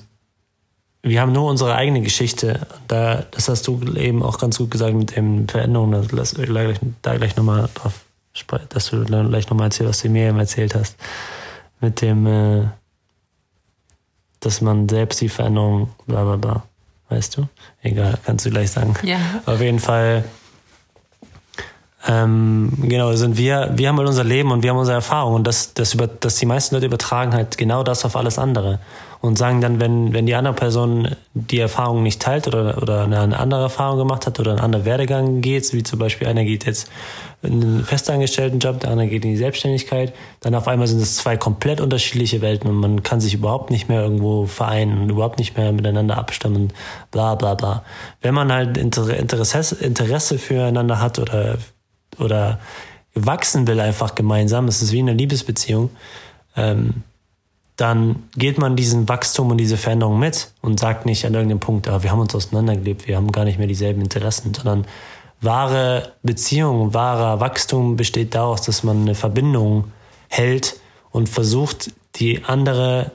wir 1.03 1.21
haben 1.21 1.31
nur 1.31 1.49
unsere 1.49 1.75
eigene 1.75 2.01
Geschichte. 2.01 2.67
Da, 2.87 3.25
das 3.31 3.49
hast 3.49 3.67
du 3.67 3.81
eben 3.95 4.21
auch 4.21 4.37
ganz 4.37 4.57
gut 4.57 4.71
gesagt 4.71 4.93
mit 4.93 5.15
den 5.15 5.47
Veränderungen. 5.47 6.07
Lass 6.11 6.35
gleich, 6.35 6.79
da 7.01 7.17
gleich 7.17 7.35
nochmal 7.35 7.69
drauf 7.73 8.05
sprechen, 8.33 8.67
dass 8.69 8.91
du 8.91 9.03
gleich 9.03 9.49
nochmal 9.49 9.67
erzählst, 9.67 9.89
was 9.89 10.01
du 10.01 10.09
mir 10.09 10.29
eben 10.29 10.39
erzählt 10.39 10.75
hast. 10.75 10.95
Mit 11.79 12.01
dem, 12.01 12.27
äh, 12.27 12.67
dass 14.39 14.61
man 14.61 14.87
selbst 14.87 15.21
die 15.21 15.29
Veränderung, 15.29 15.89
bla 16.05 16.23
bla 16.23 16.35
bla. 16.35 16.63
Weißt 17.09 17.37
du? 17.37 17.47
Egal, 17.81 18.17
kannst 18.23 18.45
du 18.45 18.51
gleich 18.51 18.71
sagen. 18.71 18.93
Ja. 19.03 19.17
Auf 19.45 19.59
jeden 19.59 19.79
Fall 19.79 20.23
ähm, 22.08 22.74
genau, 22.81 23.13
sind 23.13 23.38
wir, 23.38 23.72
wir 23.75 23.88
haben 23.88 23.98
halt 23.98 24.08
unser 24.08 24.24
Leben 24.24 24.51
und 24.51 24.63
wir 24.63 24.72
haben 24.72 24.77
unsere 24.77 24.96
Erfahrung 24.96 25.36
und 25.36 25.46
das, 25.46 25.74
das 25.74 25.93
über, 25.93 26.08
dass 26.08 26.38
die 26.38 26.48
meisten 26.48 26.75
Leute 26.75 26.88
übertragen 26.88 27.34
halt 27.34 27.58
genau 27.58 27.84
das 27.84 28.05
auf 28.05 28.15
alles 28.15 28.39
andere 28.39 28.79
und 29.22 29.38
sagen 29.38 29.62
dann, 29.62 29.79
wenn, 29.79 30.13
wenn 30.13 30.25
die 30.25 30.34
andere 30.34 30.55
Person 30.55 31.15
die 31.36 31.60
Erfahrung 31.60 32.01
nicht 32.01 32.20
teilt 32.20 32.48
oder, 32.48 32.81
oder 32.81 33.03
eine 33.03 33.38
andere 33.38 33.62
Erfahrung 33.62 34.00
gemacht 34.00 34.25
hat 34.25 34.39
oder 34.39 34.51
einen 34.51 34.60
anderen 34.60 34.86
Werdegang 34.86 35.41
geht, 35.41 35.72
wie 35.74 35.84
zum 35.84 36.00
Beispiel 36.00 36.27
einer 36.27 36.43
geht 36.43 36.65
jetzt 36.65 36.89
in 37.43 37.62
einen 37.62 37.86
festangestellten 37.86 38.60
Job, 38.60 38.79
der 38.79 38.89
andere 38.89 39.08
geht 39.08 39.24
in 39.24 39.31
die 39.31 39.38
Selbstständigkeit, 39.38 40.13
dann 40.41 40.55
auf 40.55 40.67
einmal 40.67 40.88
sind 40.88 41.01
es 41.01 41.17
zwei 41.17 41.38
komplett 41.38 41.81
unterschiedliche 41.81 42.41
Welten 42.41 42.67
und 42.67 42.77
man 42.77 43.03
kann 43.03 43.22
sich 43.22 43.36
überhaupt 43.36 43.70
nicht 43.70 43.89
mehr 43.89 44.01
irgendwo 44.01 44.48
vereinen 44.48 45.03
und 45.03 45.10
überhaupt 45.12 45.38
nicht 45.38 45.55
mehr 45.55 45.72
miteinander 45.72 46.17
abstimmen, 46.17 46.74
bla 47.12 47.36
bla 47.36 47.53
bla. 47.53 47.84
Wenn 48.22 48.34
man 48.34 48.51
halt 48.51 48.77
Interesse, 48.77 49.75
Interesse 49.75 50.39
füreinander 50.39 51.00
hat 51.00 51.20
oder, 51.20 51.58
oder 52.20 52.60
wachsen 53.13 53.68
will 53.68 53.80
einfach 53.80 54.15
gemeinsam, 54.15 54.68
es 54.68 54.82
ist 54.82 54.91
wie 54.91 55.00
eine 55.00 55.13
Liebesbeziehung, 55.13 55.89
ähm, 56.56 57.03
dann 57.75 58.24
geht 58.36 58.58
man 58.58 58.75
diesen 58.75 59.10
Wachstum 59.10 59.50
und 59.50 59.58
diese 59.58 59.77
Veränderung 59.77 60.20
mit 60.20 60.51
und 60.62 60.80
sagt 60.80 61.06
nicht 61.06 61.25
an 61.25 61.34
irgendeinem 61.34 61.60
Punkt, 61.60 61.88
ah, 61.88 62.03
wir 62.03 62.12
haben 62.12 62.20
uns 62.20 62.36
auseinandergelebt, 62.36 63.08
wir 63.08 63.15
haben 63.15 63.32
gar 63.32 63.44
nicht 63.44 63.58
mehr 63.58 63.68
dieselben 63.68 64.01
Interessen, 64.01 64.53
sondern 64.53 64.86
wahre 65.41 66.13
Beziehung, 66.22 66.94
wahrer 66.94 67.39
Wachstum 67.39 67.96
besteht 67.96 68.36
daraus, 68.36 68.62
dass 68.62 68.84
man 68.84 69.01
eine 69.01 69.15
Verbindung 69.15 69.91
hält 70.30 70.80
und 71.10 71.27
versucht, 71.27 71.91
die 72.15 72.44
andere, 72.46 73.12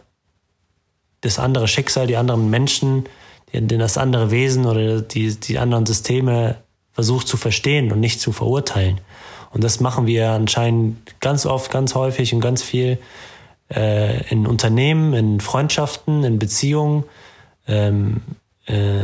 das 1.20 1.38
andere 1.38 1.68
Schicksal, 1.68 2.06
die 2.06 2.16
anderen 2.16 2.50
Menschen, 2.50 3.04
das 3.52 3.96
andere 3.96 4.30
Wesen 4.30 4.66
oder 4.66 5.00
die, 5.00 5.34
die 5.36 5.58
anderen 5.58 5.86
Systeme 5.86 6.56
versucht 6.96 7.28
zu 7.28 7.36
verstehen 7.36 7.92
und 7.92 8.00
nicht 8.00 8.22
zu 8.22 8.32
verurteilen. 8.32 9.02
Und 9.52 9.62
das 9.62 9.80
machen 9.80 10.06
wir 10.06 10.30
anscheinend 10.30 11.20
ganz 11.20 11.44
oft, 11.44 11.70
ganz 11.70 11.94
häufig 11.94 12.32
und 12.32 12.40
ganz 12.40 12.62
viel 12.62 12.98
äh, 13.68 14.26
in 14.30 14.46
Unternehmen, 14.46 15.12
in 15.12 15.40
Freundschaften, 15.40 16.24
in 16.24 16.38
Beziehungen. 16.38 17.04
Ähm, 17.68 18.22
äh, 18.64 19.02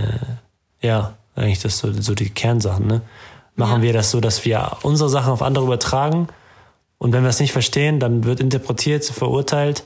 ja, 0.81 1.19
eigentlich 1.37 1.61
das 1.61 1.77
so, 1.77 1.93
so 1.93 2.15
die 2.15 2.31
Kernsachen. 2.31 2.87
Ne? 2.87 3.03
Machen 3.57 3.83
ja. 3.83 3.83
wir 3.83 3.93
das 3.93 4.11
so, 4.11 4.21
dass 4.21 4.47
wir 4.47 4.79
unsere 4.83 5.11
Sachen 5.11 5.31
auf 5.31 5.43
andere 5.43 5.67
übertragen 5.67 6.29
und 6.97 7.13
wenn 7.13 7.25
wir 7.25 7.29
es 7.29 7.41
nicht 7.41 7.53
verstehen, 7.53 8.01
dann 8.01 8.25
wird 8.25 8.41
interpretiert, 8.41 9.05
verurteilt 9.05 9.85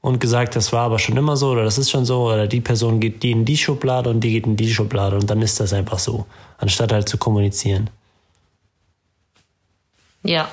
und 0.00 0.20
gesagt, 0.20 0.56
das 0.56 0.72
war 0.72 0.82
aber 0.82 0.98
schon 0.98 1.16
immer 1.16 1.36
so 1.36 1.50
oder 1.50 1.64
das 1.64 1.78
ist 1.78 1.90
schon 1.90 2.04
so 2.04 2.30
oder 2.30 2.46
die 2.46 2.60
Person 2.60 3.00
geht 3.00 3.22
die 3.22 3.32
in 3.32 3.44
die 3.44 3.56
Schublade 3.56 4.10
und 4.10 4.20
die 4.20 4.30
geht 4.32 4.46
in 4.46 4.56
die 4.56 4.72
Schublade 4.72 5.16
und 5.16 5.28
dann 5.28 5.42
ist 5.42 5.58
das 5.60 5.72
einfach 5.72 5.98
so, 5.98 6.26
anstatt 6.58 6.92
halt 6.92 7.08
zu 7.08 7.18
kommunizieren. 7.18 7.90
Ja. 10.22 10.48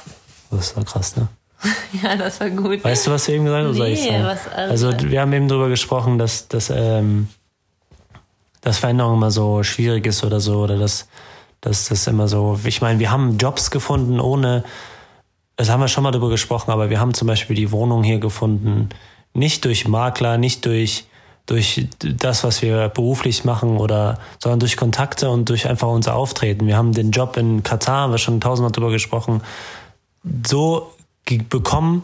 Das 0.52 0.76
war 0.76 0.84
krass, 0.84 1.16
ne? 1.16 1.28
ja, 2.04 2.16
das 2.16 2.40
war 2.40 2.50
gut. 2.50 2.84
Weißt 2.84 3.08
du, 3.08 3.12
was 3.12 3.28
wir 3.28 3.36
eben 3.36 3.46
gesagt 3.46 3.66
haben? 3.66 3.78
Nee? 3.78 4.24
Was, 4.24 4.48
also, 4.48 4.88
also 4.88 5.10
wir 5.10 5.22
haben 5.22 5.34
eben 5.34 5.48
darüber 5.48 5.70
gesprochen, 5.70 6.18
dass, 6.18 6.48
dass, 6.48 6.70
ähm, 6.70 7.30
dass 8.62 8.78
Veränderung 8.78 9.16
immer 9.16 9.32
so 9.32 9.64
schwierig 9.64 10.06
ist 10.06 10.24
oder 10.24 10.40
so, 10.40 10.60
oder 10.60 10.78
dass, 10.78 11.08
dass 11.62 11.90
das 11.90 12.08
immer 12.08 12.28
so, 12.28 12.60
ich 12.64 12.82
meine, 12.82 13.00
wir 13.00 13.12
haben 13.12 13.38
Jobs 13.38 13.72
gefunden 13.72 14.20
ohne, 14.20 14.64
das 15.56 15.70
haben 15.70 15.80
wir 15.80 15.88
schon 15.88 16.04
mal 16.04 16.12
darüber 16.12 16.30
gesprochen, 16.30 16.72
aber 16.72 16.90
wir 16.90 17.00
haben 17.00 17.14
zum 17.14 17.28
Beispiel 17.28 17.56
die 17.56 17.72
Wohnung 17.72 18.04
hier 18.04 18.20
gefunden, 18.20 18.90
nicht 19.36 19.66
durch 19.66 19.88
Makler, 19.88 20.38
nicht 20.38 20.66
durch, 20.66 21.06
durch 21.46 21.88
das, 22.00 22.44
was 22.44 22.62
wir 22.62 22.90
beruflich 22.90 23.44
machen 23.44 23.78
oder, 23.78 24.20
sondern 24.40 24.60
durch 24.60 24.78
Kontakte 24.78 25.30
und 25.30 25.50
durch 25.50 25.68
einfach 25.68 25.90
unser 25.90 26.16
Auftreten. 26.16 26.68
Wir 26.68 26.78
haben 26.78 26.94
den 26.94 27.12
Job 27.12 27.38
in 27.38 27.64
Katar, 27.64 28.02
haben 28.04 28.14
wir 28.14 28.18
schon 28.18 28.42
tausendmal 28.42 28.72
darüber 28.72 28.92
gesprochen, 28.92 29.42
so 30.46 30.92
bekommen 31.50 32.04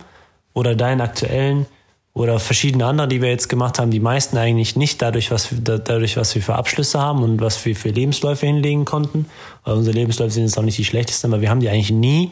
oder 0.54 0.76
deinen 0.76 1.02
aktuellen 1.02 1.66
oder 2.14 2.40
verschiedene 2.40 2.86
andere, 2.86 3.08
die 3.08 3.22
wir 3.22 3.30
jetzt 3.30 3.48
gemacht 3.48 3.80
haben, 3.80 3.90
die 3.90 4.02
meisten 4.02 4.38
eigentlich 4.38 4.76
nicht 4.76 5.02
dadurch, 5.02 5.32
was 5.32 5.52
wir, 5.52 5.60
dadurch, 5.60 6.18
was 6.18 6.36
wir 6.36 6.42
für 6.42 6.56
Abschlüsse 6.56 7.00
haben 7.00 7.24
und 7.24 7.40
was 7.40 7.64
wir 7.64 7.76
für 7.76 7.90
Lebensläufe 7.90 8.46
hinlegen 8.46 8.84
konnten. 8.84 9.28
Weil 9.64 9.76
unsere 9.76 9.96
Lebensläufe 9.96 10.32
sind 10.32 10.44
jetzt 10.44 10.58
auch 10.58 10.64
nicht 10.64 10.78
die 10.78 10.86
schlechtesten, 10.86 11.32
aber 11.32 11.42
wir 11.42 11.50
haben 11.50 11.62
die 11.62 11.70
eigentlich 11.70 11.92
nie, 11.92 12.32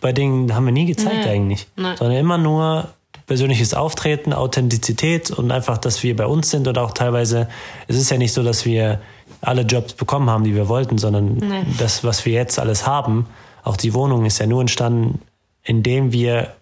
bei 0.00 0.12
denen 0.12 0.54
haben 0.54 0.66
wir 0.66 0.72
nie 0.72 0.86
gezeigt 0.86 1.24
nee. 1.24 1.30
eigentlich. 1.30 1.66
Nee. 1.76 1.96
Sondern 1.96 2.16
immer 2.16 2.38
nur 2.38 2.88
persönliches 3.26 3.74
Auftreten, 3.74 4.32
Authentizität 4.32 5.30
und 5.30 5.50
einfach, 5.50 5.78
dass 5.78 6.02
wir 6.02 6.16
bei 6.16 6.26
uns 6.26 6.50
sind 6.50 6.66
und 6.68 6.78
auch 6.78 6.92
teilweise, 6.92 7.48
es 7.88 7.96
ist 7.96 8.10
ja 8.10 8.18
nicht 8.18 8.32
so, 8.32 8.42
dass 8.42 8.64
wir 8.64 9.00
alle 9.40 9.62
Jobs 9.62 9.94
bekommen 9.94 10.30
haben, 10.30 10.44
die 10.44 10.54
wir 10.54 10.68
wollten, 10.68 10.98
sondern 10.98 11.34
nee. 11.36 11.64
das, 11.78 12.04
was 12.04 12.24
wir 12.24 12.32
jetzt 12.32 12.58
alles 12.58 12.86
haben, 12.86 13.26
auch 13.64 13.76
die 13.76 13.94
Wohnung 13.94 14.24
ist 14.24 14.38
ja 14.38 14.46
nur 14.46 14.60
entstanden, 14.60 15.20
indem 15.62 16.12
wir, 16.12 16.54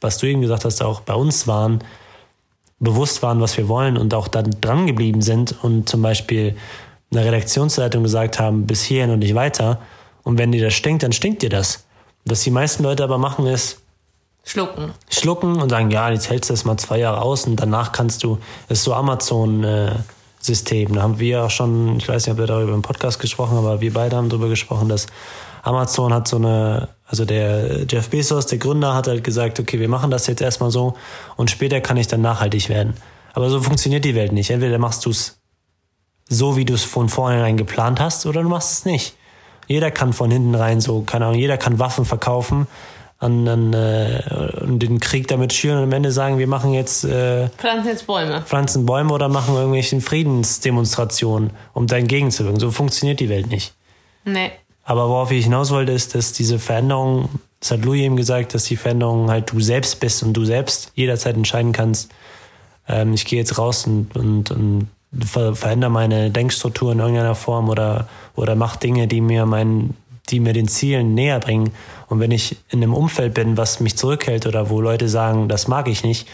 was 0.00 0.18
du 0.18 0.26
eben 0.26 0.40
gesagt 0.40 0.64
hast, 0.64 0.82
auch 0.82 1.00
bei 1.00 1.14
uns 1.14 1.46
waren, 1.46 1.82
bewusst 2.78 3.22
waren, 3.22 3.40
was 3.40 3.56
wir 3.56 3.68
wollen 3.68 3.96
und 3.96 4.14
auch 4.14 4.28
dann 4.28 4.50
dran 4.60 4.86
geblieben 4.86 5.22
sind 5.22 5.54
und 5.62 5.88
zum 5.88 6.02
Beispiel 6.02 6.56
einer 7.12 7.24
Redaktionsleitung 7.24 8.02
gesagt 8.02 8.38
haben, 8.38 8.66
bis 8.66 8.82
hierhin 8.82 9.10
und 9.10 9.20
nicht 9.20 9.34
weiter. 9.34 9.80
Und 10.22 10.38
wenn 10.38 10.52
dir 10.52 10.62
das 10.62 10.74
stinkt, 10.74 11.02
dann 11.02 11.12
stinkt 11.12 11.42
dir 11.42 11.50
das. 11.50 11.84
Was 12.24 12.42
die 12.42 12.50
meisten 12.50 12.82
Leute 12.82 13.04
aber 13.04 13.18
machen 13.18 13.46
ist, 13.46 13.82
Schlucken. 14.44 14.92
Schlucken 15.08 15.60
und 15.60 15.70
sagen, 15.70 15.90
ja, 15.90 16.10
jetzt 16.10 16.28
hältst 16.28 16.50
du 16.50 16.52
das 16.52 16.64
mal 16.66 16.76
zwei 16.76 16.98
Jahre 16.98 17.22
aus 17.22 17.46
und 17.46 17.56
danach 17.56 17.92
kannst 17.92 18.22
du, 18.22 18.38
das 18.68 18.78
ist 18.78 18.84
so 18.84 18.92
Amazon-System. 18.92 20.90
Äh, 20.90 20.94
da 20.94 21.02
haben 21.02 21.18
wir 21.18 21.44
auch 21.44 21.50
schon, 21.50 21.96
ich 21.96 22.08
weiß 22.08 22.26
nicht, 22.26 22.32
ob 22.32 22.38
wir 22.38 22.46
darüber 22.46 22.74
im 22.74 22.82
Podcast 22.82 23.18
gesprochen 23.18 23.56
haben, 23.56 23.66
aber 23.66 23.80
wir 23.80 23.92
beide 23.92 24.16
haben 24.16 24.28
darüber 24.28 24.48
gesprochen, 24.48 24.90
dass 24.90 25.06
Amazon 25.62 26.12
hat 26.12 26.28
so 26.28 26.36
eine, 26.36 26.88
also 27.06 27.24
der 27.24 27.86
Jeff 27.88 28.10
Bezos, 28.10 28.46
der 28.46 28.58
Gründer, 28.58 28.94
hat 28.94 29.08
halt 29.08 29.24
gesagt, 29.24 29.58
okay, 29.58 29.80
wir 29.80 29.88
machen 29.88 30.10
das 30.10 30.26
jetzt 30.26 30.42
erstmal 30.42 30.70
so 30.70 30.94
und 31.36 31.50
später 31.50 31.80
kann 31.80 31.96
ich 31.96 32.06
dann 32.06 32.20
nachhaltig 32.20 32.68
werden. 32.68 32.94
Aber 33.32 33.48
so 33.48 33.60
funktioniert 33.62 34.04
die 34.04 34.14
Welt 34.14 34.32
nicht. 34.32 34.50
Entweder 34.50 34.78
machst 34.78 35.06
du 35.06 35.10
es 35.10 35.40
so, 36.28 36.56
wie 36.56 36.66
du 36.66 36.74
es 36.74 36.84
von 36.84 37.08
vornherein 37.08 37.56
geplant 37.56 37.98
hast, 37.98 38.26
oder 38.26 38.42
du 38.42 38.48
machst 38.50 38.72
es 38.72 38.84
nicht. 38.84 39.16
Jeder 39.66 39.90
kann 39.90 40.12
von 40.12 40.30
hinten 40.30 40.54
rein 40.54 40.82
so, 40.82 41.00
keine 41.00 41.26
Ahnung, 41.26 41.38
jeder 41.38 41.56
kann 41.56 41.78
Waffen 41.78 42.04
verkaufen 42.04 42.66
an, 43.24 43.48
an 43.48 43.72
äh, 43.72 44.22
und 44.60 44.80
den 44.80 45.00
Krieg 45.00 45.26
damit 45.28 45.52
schüren 45.52 45.78
und 45.78 45.84
am 45.84 45.92
Ende 45.92 46.12
sagen, 46.12 46.38
wir 46.38 46.46
machen 46.46 46.72
jetzt 46.72 47.04
äh, 47.04 47.48
pflanzen 47.48 47.88
jetzt 47.88 48.06
Bäume. 48.06 48.42
Pflanzen 48.42 48.86
Bäume 48.86 49.12
oder 49.12 49.28
machen 49.28 49.54
irgendwelche 49.54 50.00
Friedensdemonstrationen, 50.00 51.50
um 51.72 51.86
dein 51.86 52.06
Gegenzuwirken. 52.06 52.60
So 52.60 52.70
funktioniert 52.70 53.20
die 53.20 53.28
Welt 53.28 53.48
nicht. 53.48 53.74
Nee. 54.24 54.50
Aber 54.84 55.08
worauf 55.08 55.30
ich 55.30 55.44
hinaus 55.44 55.70
wollte, 55.70 55.92
ist, 55.92 56.14
dass 56.14 56.32
diese 56.32 56.58
Veränderung, 56.58 57.28
das 57.60 57.70
hat 57.70 57.84
Louis 57.84 58.02
eben 58.02 58.16
gesagt, 58.16 58.54
dass 58.54 58.64
die 58.64 58.76
Veränderung 58.76 59.30
halt 59.30 59.50
du 59.50 59.60
selbst 59.60 59.98
bist 60.00 60.22
und 60.22 60.34
du 60.34 60.44
selbst 60.44 60.92
jederzeit 60.94 61.36
entscheiden 61.36 61.72
kannst, 61.72 62.10
ähm, 62.86 63.14
ich 63.14 63.24
gehe 63.24 63.38
jetzt 63.38 63.56
raus 63.58 63.86
und, 63.86 64.14
und, 64.14 64.50
und 64.50 64.88
ver 65.24 65.54
verändere 65.54 65.90
meine 65.90 66.30
Denkstruktur 66.30 66.92
in 66.92 66.98
irgendeiner 66.98 67.34
Form 67.34 67.68
oder, 67.68 68.08
oder 68.36 68.54
mach 68.54 68.76
Dinge, 68.76 69.06
die 69.06 69.20
mir 69.20 69.46
mein, 69.46 69.94
die 70.30 70.40
mir 70.40 70.52
den 70.52 70.68
Zielen 70.68 71.14
näher 71.14 71.40
bringen. 71.40 71.72
Und 72.08 72.20
wenn 72.20 72.30
ich 72.30 72.56
in 72.70 72.82
einem 72.82 72.94
Umfeld 72.94 73.34
bin, 73.34 73.56
was 73.56 73.80
mich 73.80 73.96
zurückhält 73.96 74.46
oder 74.46 74.70
wo 74.70 74.80
Leute 74.80 75.08
sagen, 75.08 75.48
das 75.48 75.68
mag 75.68 75.88
ich 75.88 76.04
nicht, 76.04 76.28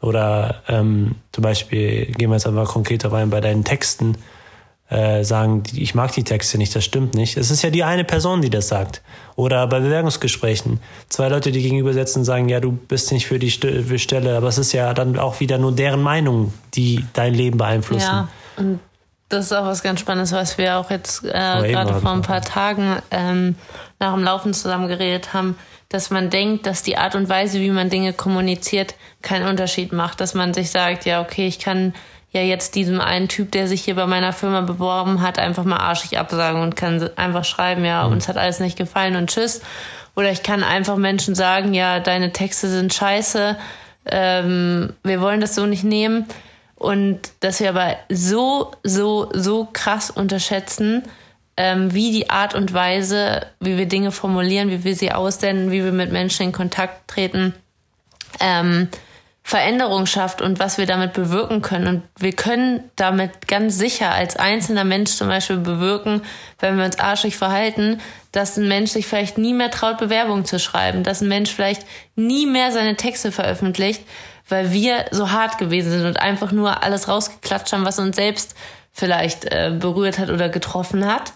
oder 0.00 0.62
ähm, 0.68 1.16
zum 1.32 1.42
Beispiel, 1.42 2.06
gehen 2.06 2.28
wir 2.28 2.36
jetzt 2.36 2.46
einfach 2.46 2.68
konkreter 2.68 3.12
rein 3.12 3.30
bei 3.30 3.40
deinen 3.40 3.64
Texten, 3.64 4.16
äh, 4.88 5.24
sagen, 5.24 5.64
ich 5.74 5.94
mag 5.94 6.12
die 6.12 6.22
Texte 6.22 6.58
nicht, 6.58 6.74
das 6.76 6.84
stimmt 6.84 7.14
nicht. 7.14 7.36
Es 7.36 7.50
ist 7.50 7.62
ja 7.62 7.70
die 7.70 7.82
eine 7.82 8.04
Person, 8.04 8.40
die 8.40 8.50
das 8.50 8.68
sagt. 8.68 9.02
Oder 9.34 9.66
bei 9.66 9.80
Bewerbungsgesprächen. 9.80 10.80
Zwei 11.08 11.28
Leute, 11.28 11.50
die 11.50 11.60
gegenüber 11.60 11.92
sitzen 11.92 12.20
und 12.20 12.24
sagen, 12.24 12.48
ja, 12.48 12.60
du 12.60 12.72
bist 12.72 13.10
nicht 13.10 13.26
für 13.26 13.40
die 13.40 13.50
Stelle, 13.50 14.36
aber 14.36 14.46
es 14.46 14.58
ist 14.58 14.72
ja 14.72 14.94
dann 14.94 15.18
auch 15.18 15.40
wieder 15.40 15.58
nur 15.58 15.72
deren 15.72 16.02
Meinung, 16.02 16.52
die 16.74 17.04
dein 17.14 17.34
Leben 17.34 17.58
beeinflussen. 17.58 18.06
Ja, 18.06 18.28
und 18.56 18.78
das 19.28 19.46
ist 19.46 19.52
auch 19.52 19.66
was 19.66 19.82
ganz 19.82 20.00
Spannendes, 20.00 20.32
was 20.32 20.56
wir 20.56 20.78
auch 20.78 20.90
jetzt 20.90 21.24
äh, 21.24 21.28
gerade 21.28 21.94
vor 22.00 22.12
ein 22.12 22.22
paar 22.22 22.42
Tagen 22.42 22.96
ähm, 23.10 23.56
nach 23.98 24.14
dem 24.14 24.22
Laufen 24.22 24.54
zusammen 24.54 24.88
geredet 24.88 25.32
haben, 25.32 25.58
dass 25.88 26.10
man 26.10 26.30
denkt, 26.30 26.66
dass 26.66 26.82
die 26.82 26.96
Art 26.96 27.14
und 27.14 27.28
Weise, 27.28 27.60
wie 27.60 27.70
man 27.70 27.90
Dinge 27.90 28.12
kommuniziert, 28.12 28.94
keinen 29.22 29.48
Unterschied 29.48 29.92
macht. 29.92 30.20
Dass 30.20 30.34
man 30.34 30.54
sich 30.54 30.70
sagt, 30.70 31.06
ja, 31.06 31.20
okay, 31.20 31.46
ich 31.46 31.58
kann 31.58 31.94
ja 32.30 32.42
jetzt 32.42 32.74
diesem 32.74 33.00
einen 33.00 33.28
Typ, 33.28 33.50
der 33.52 33.66
sich 33.66 33.82
hier 33.82 33.94
bei 33.94 34.06
meiner 34.06 34.32
Firma 34.32 34.60
beworben 34.60 35.22
hat, 35.22 35.38
einfach 35.38 35.64
mal 35.64 35.78
arschig 35.78 36.18
absagen 36.18 36.60
und 36.60 36.76
kann 36.76 37.10
einfach 37.16 37.44
schreiben, 37.44 37.84
ja, 37.84 38.06
mhm. 38.06 38.12
uns 38.12 38.28
hat 38.28 38.36
alles 38.36 38.60
nicht 38.60 38.78
gefallen 38.78 39.16
und 39.16 39.30
tschüss. 39.30 39.60
Oder 40.14 40.30
ich 40.30 40.42
kann 40.42 40.62
einfach 40.62 40.96
Menschen 40.96 41.34
sagen, 41.34 41.74
ja, 41.74 42.00
deine 42.00 42.32
Texte 42.32 42.68
sind 42.68 42.94
scheiße, 42.94 43.56
ähm, 44.06 44.94
wir 45.02 45.20
wollen 45.20 45.40
das 45.40 45.54
so 45.54 45.66
nicht 45.66 45.84
nehmen. 45.84 46.26
Und 46.76 47.20
dass 47.40 47.60
wir 47.60 47.70
aber 47.70 47.96
so, 48.10 48.70
so, 48.82 49.30
so 49.32 49.68
krass 49.72 50.10
unterschätzen, 50.10 51.02
ähm, 51.56 51.92
wie 51.94 52.12
die 52.12 52.30
Art 52.30 52.54
und 52.54 52.72
Weise, 52.72 53.46
wie 53.60 53.78
wir 53.78 53.86
Dinge 53.86 54.12
formulieren, 54.12 54.70
wie 54.70 54.84
wir 54.84 54.94
sie 54.94 55.12
aussenden, 55.12 55.70
wie 55.70 55.82
wir 55.82 55.92
mit 55.92 56.12
Menschen 56.12 56.46
in 56.46 56.52
Kontakt 56.52 57.08
treten, 57.08 57.54
ähm, 58.40 58.88
Veränderung 59.42 60.06
schafft 60.06 60.42
und 60.42 60.58
was 60.58 60.76
wir 60.76 60.86
damit 60.86 61.12
bewirken 61.12 61.62
können. 61.62 61.86
Und 61.86 62.02
wir 62.18 62.32
können 62.32 62.90
damit 62.96 63.46
ganz 63.46 63.78
sicher 63.78 64.10
als 64.10 64.34
einzelner 64.34 64.82
Mensch 64.82 65.12
zum 65.12 65.28
Beispiel 65.28 65.58
bewirken, 65.58 66.22
wenn 66.58 66.76
wir 66.76 66.84
uns 66.84 66.98
arschig 66.98 67.36
verhalten, 67.36 68.00
dass 68.32 68.56
ein 68.56 68.66
Mensch 68.66 68.90
sich 68.90 69.06
vielleicht 69.06 69.38
nie 69.38 69.54
mehr 69.54 69.70
traut, 69.70 69.98
Bewerbungen 69.98 70.44
zu 70.44 70.58
schreiben, 70.58 71.04
dass 71.04 71.20
ein 71.20 71.28
Mensch 71.28 71.52
vielleicht 71.52 71.86
nie 72.16 72.44
mehr 72.44 72.72
seine 72.72 72.96
Texte 72.96 73.30
veröffentlicht, 73.30 74.02
weil 74.48 74.72
wir 74.72 75.06
so 75.10 75.30
hart 75.30 75.58
gewesen 75.58 75.90
sind 75.90 76.06
und 76.06 76.20
einfach 76.20 76.52
nur 76.52 76.82
alles 76.82 77.08
rausgeklatscht 77.08 77.72
haben, 77.72 77.84
was 77.84 77.98
uns 77.98 78.16
selbst 78.16 78.54
vielleicht 78.92 79.44
äh, 79.46 79.72
berührt 79.78 80.18
hat 80.18 80.30
oder 80.30 80.48
getroffen 80.48 81.06
hat. 81.06 81.32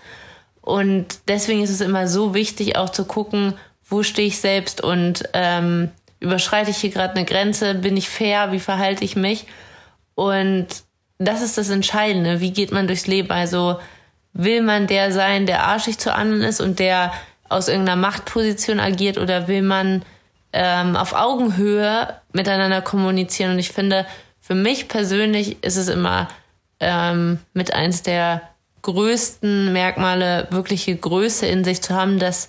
Und 0.61 1.19
deswegen 1.29 1.63
ist 1.63 1.71
es 1.71 1.81
immer 1.81 2.07
so 2.07 2.35
wichtig, 2.35 2.77
auch 2.77 2.91
zu 2.91 3.05
gucken, 3.05 3.55
wo 3.89 4.03
stehe 4.03 4.29
ich 4.29 4.39
selbst 4.39 4.83
und 4.83 5.25
ähm, 5.33 5.91
überschreite 6.21 6.71
ich 6.71 6.77
hier 6.77 6.91
gerade 6.91 7.15
eine 7.15 7.25
Grenze, 7.25 7.75
bin 7.75 7.97
ich 7.97 8.09
fair, 8.09 8.53
wie 8.53 8.61
verhalte 8.61 9.05
ich 9.05 9.17
mich? 9.17 9.47
Und 10.15 10.69
das 11.19 11.43
ist 11.43 11.59
das 11.59 11.71
Entscheidende, 11.71 12.41
wie 12.41 12.53
geht 12.53 12.73
man 12.73 12.87
durchs 12.87 13.07
Leben? 13.07 13.31
Also 13.31 13.81
will 14.33 14.63
man 14.63 14.87
der 14.87 15.13
sein, 15.13 15.47
der 15.47 15.65
arschig 15.65 15.99
zu 15.99 16.15
anderen 16.15 16.43
ist 16.43 16.61
und 16.61 16.79
der 16.79 17.13
aus 17.49 17.69
irgendeiner 17.69 18.01
Machtposition 18.01 18.79
agiert 18.79 19.19
oder 19.19 19.49
will 19.49 19.63
man 19.63 20.03
ähm, 20.53 20.97
auf 20.97 21.13
Augenhöhe 21.13 22.17
miteinander 22.33 22.83
kommunizieren? 22.83 23.53
Und 23.53 23.59
ich 23.59 23.71
finde, 23.71 24.07
für 24.41 24.55
mich 24.55 24.89
persönlich 24.89 25.63
ist 25.63 25.77
es 25.77 25.89
immer 25.89 26.29
ähm, 26.81 27.39
mit 27.53 27.75
eins 27.75 28.03
der 28.03 28.43
größten 28.83 29.73
Merkmale, 29.73 30.49
wirkliche 30.51 30.97
Größe 30.97 31.47
in 31.47 31.65
sich 31.65 31.83
zu 31.83 31.95
haben, 31.95 32.19
dass 32.19 32.49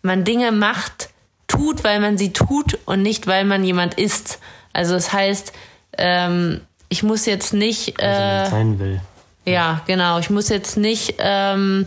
man 0.00 0.24
Dinge 0.24 0.52
macht, 0.52 1.10
tut, 1.48 1.84
weil 1.84 2.00
man 2.00 2.16
sie 2.18 2.32
tut 2.32 2.78
und 2.86 3.02
nicht, 3.02 3.26
weil 3.26 3.44
man 3.44 3.64
jemand 3.64 3.94
ist. 3.94 4.38
Also 4.72 4.94
das 4.94 5.12
heißt, 5.12 5.52
ähm, 5.98 6.60
ich 6.88 7.02
muss 7.02 7.26
jetzt 7.26 7.52
nicht. 7.52 8.00
Äh, 8.00 8.06
also 8.06 8.50
sein 8.50 8.78
will. 8.78 9.00
Ja, 9.44 9.82
genau. 9.86 10.18
Ich 10.18 10.30
muss 10.30 10.48
jetzt 10.48 10.76
nicht 10.76 11.16
ähm, 11.18 11.86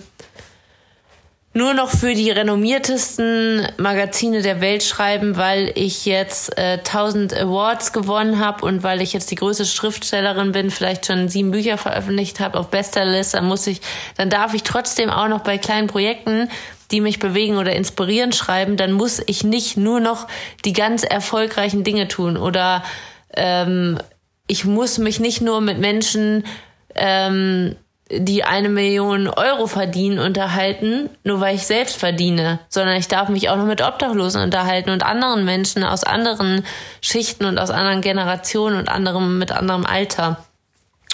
nur 1.56 1.74
noch 1.74 1.90
für 1.90 2.14
die 2.14 2.32
renommiertesten 2.32 3.66
Magazine 3.78 4.42
der 4.42 4.60
Welt 4.60 4.84
schreiben, 4.84 5.38
weil 5.38 5.72
ich 5.76 6.06
jetzt 6.06 6.58
äh, 6.58 6.80
1000 6.80 7.34
Awards 7.34 7.94
gewonnen 7.94 8.40
habe 8.40 8.66
und 8.66 8.84
weil 8.84 9.02
ich 9.02 9.14
jetzt 9.14 9.32
die 9.32 9.36
größte 9.36 9.66
Schriftstellerin 9.66 10.52
bin, 10.52 10.70
vielleicht 10.70 11.06
schon 11.06 11.30
sieben 11.30 11.52
Bücher 11.52 11.78
veröffentlicht 11.78 12.42
habe 12.42 12.60
auf 12.60 12.68
Bestsellerlist, 12.68 13.36
dann 13.36 13.48
muss 13.48 13.68
ich, 13.68 13.80
dann 14.18 14.30
darf 14.30 14.54
ich 14.54 14.64
trotzdem 14.64 15.10
auch 15.10 15.30
noch 15.30 15.42
bei 15.42 15.58
kleinen 15.58 15.88
Projekten 15.88 16.50
die 16.92 17.02
mich 17.02 17.18
bewegen 17.18 17.58
oder 17.58 17.76
inspirieren, 17.76 18.32
schreiben, 18.32 18.78
dann 18.78 18.92
muss 18.92 19.20
ich 19.26 19.44
nicht 19.44 19.76
nur 19.76 20.00
noch 20.00 20.28
die 20.66 20.74
ganz 20.74 21.04
erfolgreichen 21.04 21.84
Dinge 21.84 22.08
tun 22.08 22.38
oder 22.38 22.84
ähm, 23.36 23.98
ich 24.46 24.66
muss 24.66 25.00
mich 25.00 25.20
nicht 25.20 25.42
nur 25.42 25.62
mit 25.62 25.80
Menschen, 25.80 26.46
ähm, 26.94 27.76
die 28.12 28.44
eine 28.44 28.70
Million 28.70 29.28
Euro 29.28 29.66
verdienen, 29.66 30.20
unterhalten, 30.20 31.10
nur 31.24 31.42
weil 31.42 31.56
ich 31.56 31.66
selbst 31.66 31.98
verdiene, 31.98 32.60
sondern 32.70 32.98
ich 32.98 33.08
darf 33.08 33.30
mich 33.30 33.50
auch 33.50 33.58
noch 33.58 33.66
mit 33.66 33.82
Obdachlosen 33.82 34.44
unterhalten 34.44 34.92
und 34.92 35.04
anderen 35.04 35.44
Menschen 35.44 35.84
aus 35.84 36.04
anderen 36.04 36.64
Schichten 37.02 37.46
und 37.46 37.58
aus 37.58 37.72
anderen 37.72 38.02
Generationen 38.02 38.78
und 38.78 38.90
anderem 38.90 39.40
mit 39.40 39.52
anderem 39.52 39.86
Alter. 39.86 40.46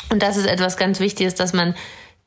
Und 0.10 0.22
das 0.22 0.36
ist 0.36 0.48
etwas 0.48 0.76
ganz 0.76 1.00
Wichtiges, 1.00 1.34
dass 1.36 1.54
man 1.54 1.76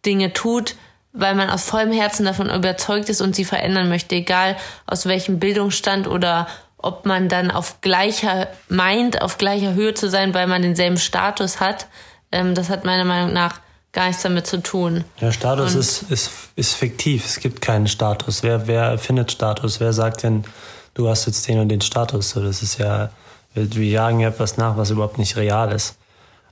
Dinge 0.07 0.33
tut, 0.33 0.77
weil 1.13 1.35
man 1.35 1.51
aus 1.51 1.65
vollem 1.65 1.93
Herzen 1.93 2.25
davon 2.25 2.49
überzeugt 2.49 3.11
ist 3.11 3.21
und 3.21 3.37
sie 3.37 3.45
verändern 3.45 3.91
möchte, 3.91 4.15
egal 4.15 4.57
aus 4.87 5.05
welchem 5.05 5.39
Bildungsstand 5.39 6.09
oder 6.09 6.47
ob 6.79 7.05
man 7.05 7.29
dann 7.29 7.51
auf 7.51 7.83
gleicher 7.83 8.49
meint, 8.69 9.21
auf 9.21 9.37
gleicher 9.37 9.75
Höhe 9.75 9.95
zu 9.95 10.09
sein, 10.09 10.33
weil 10.33 10.47
man 10.47 10.63
denselben 10.63 10.97
Status 10.99 11.61
hat. 11.61 11.87
Ähm, 12.33 12.55
das 12.55 12.71
hat 12.71 12.85
meiner 12.85 13.05
Meinung 13.05 13.33
nach 13.33 13.61
gar 13.95 14.09
nichts 14.09 14.23
damit 14.23 14.47
zu 14.47 14.63
tun. 14.63 15.05
Ja, 15.21 15.33
Status 15.33 15.75
ist, 15.75 16.03
ist, 16.11 16.31
ist 16.57 16.75
fiktiv. 16.75 17.25
Es 17.25 17.41
gibt 17.41 17.63
keinen 17.63 17.87
Status. 17.87 18.43
Wer, 18.43 18.67
wer 18.67 18.99
findet 18.99 19.33
Status? 19.33 19.81
Wer 19.81 19.93
sagt 19.95 20.25
denn, 20.25 20.45
du 20.93 21.09
hast 21.09 21.27
jetzt 21.27 21.49
den 21.49 21.61
und 21.61 21.69
den 21.69 21.81
Status? 21.81 22.31
So, 22.31 22.43
das 22.43 22.63
ist 22.63 22.79
ja, 22.79 23.11
wir 23.55 23.87
jagen 23.87 24.21
ja 24.21 24.29
etwas 24.29 24.59
nach, 24.59 24.77
was 24.77 24.91
überhaupt 24.91 25.19
nicht 25.19 25.37
real 25.37 25.73
ist. 25.73 25.97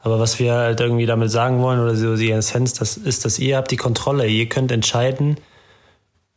Aber 0.00 0.18
was 0.18 0.38
wir 0.38 0.54
halt 0.54 0.80
irgendwie 0.80 1.06
damit 1.06 1.30
sagen 1.30 1.60
wollen 1.62 1.80
oder 1.80 1.94
so 1.94 2.16
die 2.16 2.30
Essenz, 2.30 2.74
das 2.74 2.96
ist, 2.96 3.24
dass 3.24 3.38
ihr 3.38 3.56
habt 3.56 3.70
die 3.70 3.76
Kontrolle. 3.76 4.26
Ihr 4.26 4.48
könnt 4.48 4.72
entscheiden, 4.72 5.36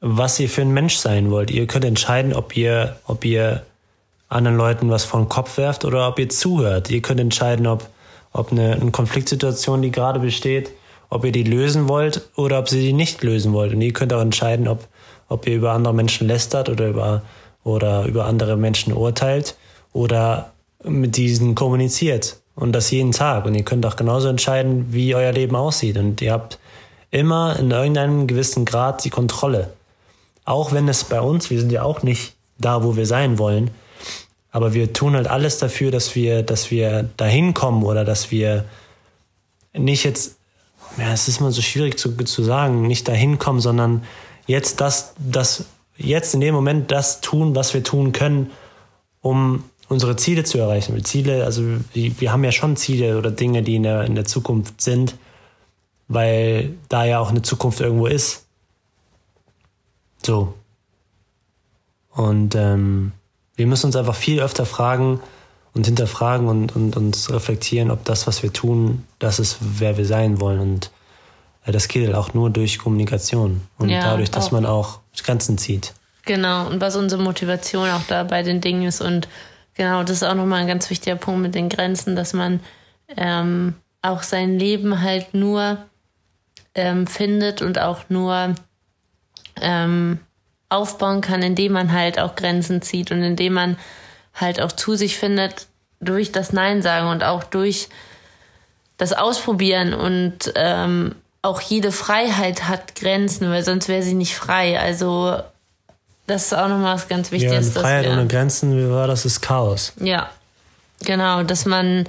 was 0.01 0.39
ihr 0.39 0.49
für 0.49 0.61
ein 0.61 0.73
Mensch 0.73 0.97
sein 0.97 1.31
wollt. 1.31 1.51
Ihr 1.51 1.67
könnt 1.67 1.85
entscheiden, 1.85 2.33
ob 2.33 2.57
ihr, 2.57 2.97
ob 3.05 3.25
ihr 3.25 3.63
anderen 4.27 4.57
Leuten 4.57 4.89
was 4.89 5.03
vor 5.03 5.19
den 5.19 5.29
Kopf 5.29 5.57
werft 5.57 5.85
oder 5.85 6.07
ob 6.07 6.17
ihr 6.17 6.29
zuhört. 6.29 6.89
Ihr 6.89 7.01
könnt 7.01 7.19
entscheiden, 7.19 7.67
ob, 7.67 7.87
ob 8.33 8.51
eine, 8.51 8.73
eine 8.73 8.91
Konfliktsituation, 8.91 9.83
die 9.83 9.91
gerade 9.91 10.19
besteht, 10.19 10.71
ob 11.09 11.25
ihr 11.25 11.31
die 11.31 11.43
lösen 11.43 11.87
wollt 11.87 12.29
oder 12.35 12.59
ob 12.59 12.69
sie 12.69 12.81
die 12.81 12.93
nicht 12.93 13.23
lösen 13.23 13.53
wollt. 13.53 13.73
Und 13.73 13.81
ihr 13.81 13.93
könnt 13.93 14.13
auch 14.13 14.21
entscheiden, 14.21 14.67
ob, 14.67 14.87
ob 15.29 15.47
ihr 15.47 15.55
über 15.55 15.71
andere 15.71 15.93
Menschen 15.93 16.27
lästert 16.27 16.69
oder 16.69 16.87
über, 16.87 17.21
oder 17.63 18.05
über 18.05 18.25
andere 18.25 18.57
Menschen 18.57 18.93
urteilt 18.93 19.55
oder 19.93 20.51
mit 20.83 21.17
diesen 21.17 21.55
kommuniziert. 21.55 22.39
Und 22.55 22.71
das 22.71 22.91
jeden 22.91 23.11
Tag. 23.11 23.45
Und 23.45 23.55
ihr 23.55 23.63
könnt 23.63 23.85
auch 23.85 23.97
genauso 23.97 24.29
entscheiden, 24.29 24.87
wie 24.91 25.13
euer 25.13 25.33
Leben 25.33 25.55
aussieht. 25.55 25.97
Und 25.97 26.21
ihr 26.21 26.31
habt 26.31 26.57
immer 27.11 27.57
in 27.59 27.71
irgendeinem 27.71 28.27
gewissen 28.27 28.65
Grad 28.65 29.03
die 29.03 29.09
Kontrolle. 29.09 29.73
Auch 30.45 30.71
wenn 30.71 30.87
es 30.87 31.03
bei 31.03 31.19
uns, 31.19 31.49
wir 31.49 31.59
sind 31.59 31.71
ja 31.71 31.83
auch 31.83 32.03
nicht 32.03 32.33
da, 32.57 32.83
wo 32.83 32.95
wir 32.95 33.05
sein 33.05 33.37
wollen, 33.37 33.71
aber 34.51 34.73
wir 34.73 34.93
tun 34.93 35.15
halt 35.15 35.27
alles 35.27 35.57
dafür, 35.57 35.91
dass 35.91 36.15
wir, 36.15 36.41
dass 36.43 36.71
wir 36.71 37.09
dahin 37.17 37.53
kommen 37.53 37.83
oder 37.83 38.05
dass 38.05 38.31
wir 38.31 38.63
nicht 39.73 40.05
jetzt, 40.05 40.34
ja, 40.97 41.11
es 41.11 41.27
ist 41.27 41.41
mal 41.41 41.51
so 41.51 41.61
schwierig 41.61 41.99
zu, 41.99 42.15
zu 42.15 42.43
sagen, 42.43 42.83
nicht 42.87 43.07
dahin 43.07 43.37
kommen, 43.37 43.59
sondern 43.59 44.03
jetzt 44.47 44.81
das, 44.81 45.13
das, 45.17 45.65
jetzt 45.97 46.33
in 46.33 46.41
dem 46.41 46.55
Moment 46.55 46.91
das 46.91 47.21
tun, 47.21 47.55
was 47.55 47.73
wir 47.73 47.83
tun 47.83 48.11
können, 48.11 48.51
um 49.21 49.63
unsere 49.87 50.15
Ziele 50.15 50.43
zu 50.43 50.57
erreichen. 50.57 51.03
Ziele, 51.03 51.43
also 51.43 51.63
wir 51.93 52.31
haben 52.31 52.43
ja 52.43 52.51
schon 52.51 52.75
Ziele 52.75 53.17
oder 53.17 53.31
Dinge, 53.31 53.61
die 53.61 53.75
in 53.75 53.83
der, 53.83 54.03
in 54.03 54.15
der 54.15 54.25
Zukunft 54.25 54.81
sind, 54.81 55.15
weil 56.07 56.75
da 56.89 57.05
ja 57.05 57.19
auch 57.19 57.29
eine 57.29 57.41
Zukunft 57.41 57.81
irgendwo 57.81 58.07
ist. 58.07 58.45
So. 60.23 60.53
Und 62.11 62.55
ähm, 62.55 63.11
wir 63.55 63.67
müssen 63.67 63.87
uns 63.87 63.95
einfach 63.95 64.15
viel 64.15 64.39
öfter 64.39 64.65
fragen 64.65 65.19
und 65.75 65.85
hinterfragen 65.85 66.47
und, 66.47 66.75
und 66.75 66.97
uns 66.97 67.29
reflektieren, 67.29 67.91
ob 67.91 68.03
das, 68.05 68.25
was 68.25 68.41
wir 68.41 68.51
tun, 68.51 69.03
das 69.19 69.39
ist, 69.39 69.57
wer 69.59 69.97
wir 69.97 70.05
sein 70.05 70.39
wollen. 70.39 70.59
Und 70.59 70.91
äh, 71.65 71.71
das 71.71 71.87
geht 71.87 72.05
halt 72.07 72.15
auch 72.15 72.33
nur 72.33 72.49
durch 72.49 72.79
Kommunikation 72.79 73.61
und 73.77 73.89
ja, 73.89 74.01
dadurch, 74.01 74.31
dass 74.31 74.47
auch. 74.47 74.51
man 74.53 74.65
auch 74.65 74.99
Grenzen 75.23 75.57
zieht. 75.57 75.93
Genau, 76.25 76.67
und 76.67 76.81
was 76.81 76.95
unsere 76.95 77.21
Motivation 77.21 77.87
auch 77.89 78.01
da 78.07 78.23
bei 78.23 78.41
den 78.41 78.61
Dingen 78.61 78.87
ist 78.87 79.01
und 79.01 79.27
Genau, 79.75 80.03
das 80.03 80.17
ist 80.17 80.23
auch 80.23 80.35
nochmal 80.35 80.61
ein 80.61 80.67
ganz 80.67 80.89
wichtiger 80.89 81.17
Punkt 81.17 81.41
mit 81.41 81.53
den 81.53 81.69
Grenzen, 81.69 82.15
dass 82.15 82.33
man 82.33 82.61
ähm, 83.15 83.75
auch 84.01 84.23
sein 84.23 84.57
Leben 84.57 85.01
halt 85.01 85.33
nur 85.33 85.77
ähm, 86.73 87.07
findet 87.07 87.61
und 87.61 87.79
auch 87.79 88.09
nur 88.09 88.55
ähm, 89.61 90.19
aufbauen 90.69 91.21
kann, 91.21 91.41
indem 91.41 91.73
man 91.73 91.91
halt 91.91 92.19
auch 92.19 92.35
Grenzen 92.35 92.81
zieht 92.81 93.11
und 93.11 93.21
indem 93.21 93.53
man 93.53 93.77
halt 94.35 94.61
auch 94.61 94.71
zu 94.71 94.95
sich 94.95 95.17
findet 95.17 95.67
durch 95.99 96.31
das 96.31 96.53
Nein 96.53 96.81
sagen 96.81 97.07
und 97.07 97.23
auch 97.23 97.43
durch 97.43 97.89
das 98.97 99.13
Ausprobieren 99.13 99.93
und 99.93 100.53
ähm, 100.55 101.15
auch 101.41 101.61
jede 101.61 101.91
Freiheit 101.91 102.67
hat 102.67 102.95
Grenzen, 102.95 103.49
weil 103.49 103.63
sonst 103.63 103.87
wäre 103.87 104.01
sie 104.01 104.13
nicht 104.13 104.35
frei. 104.35 104.79
Also 104.79 105.37
das 106.27 106.45
ist 106.45 106.53
auch 106.53 106.67
nochmal 106.67 106.95
was 106.95 107.07
ganz 107.07 107.31
Wichtiges. 107.31 107.75
Ja, 107.75 107.81
Freiheit 107.81 108.07
ohne 108.07 108.25
Grenzen, 108.25 108.75
wie 108.77 108.89
war 108.89 109.07
das, 109.07 109.25
ist 109.25 109.41
Chaos. 109.41 109.93
Ja, 109.99 110.29
genau, 111.03 111.43
dass 111.43 111.65
man, 111.65 112.07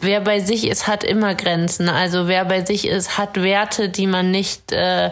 wer 0.00 0.20
bei 0.20 0.40
sich 0.40 0.68
ist, 0.68 0.86
hat 0.86 1.02
immer 1.02 1.34
Grenzen. 1.34 1.88
Also 1.88 2.28
wer 2.28 2.44
bei 2.44 2.64
sich 2.64 2.86
ist, 2.86 3.18
hat 3.18 3.42
Werte, 3.42 3.88
die 3.88 4.06
man 4.06 4.30
nicht, 4.30 4.70
äh, 4.70 5.10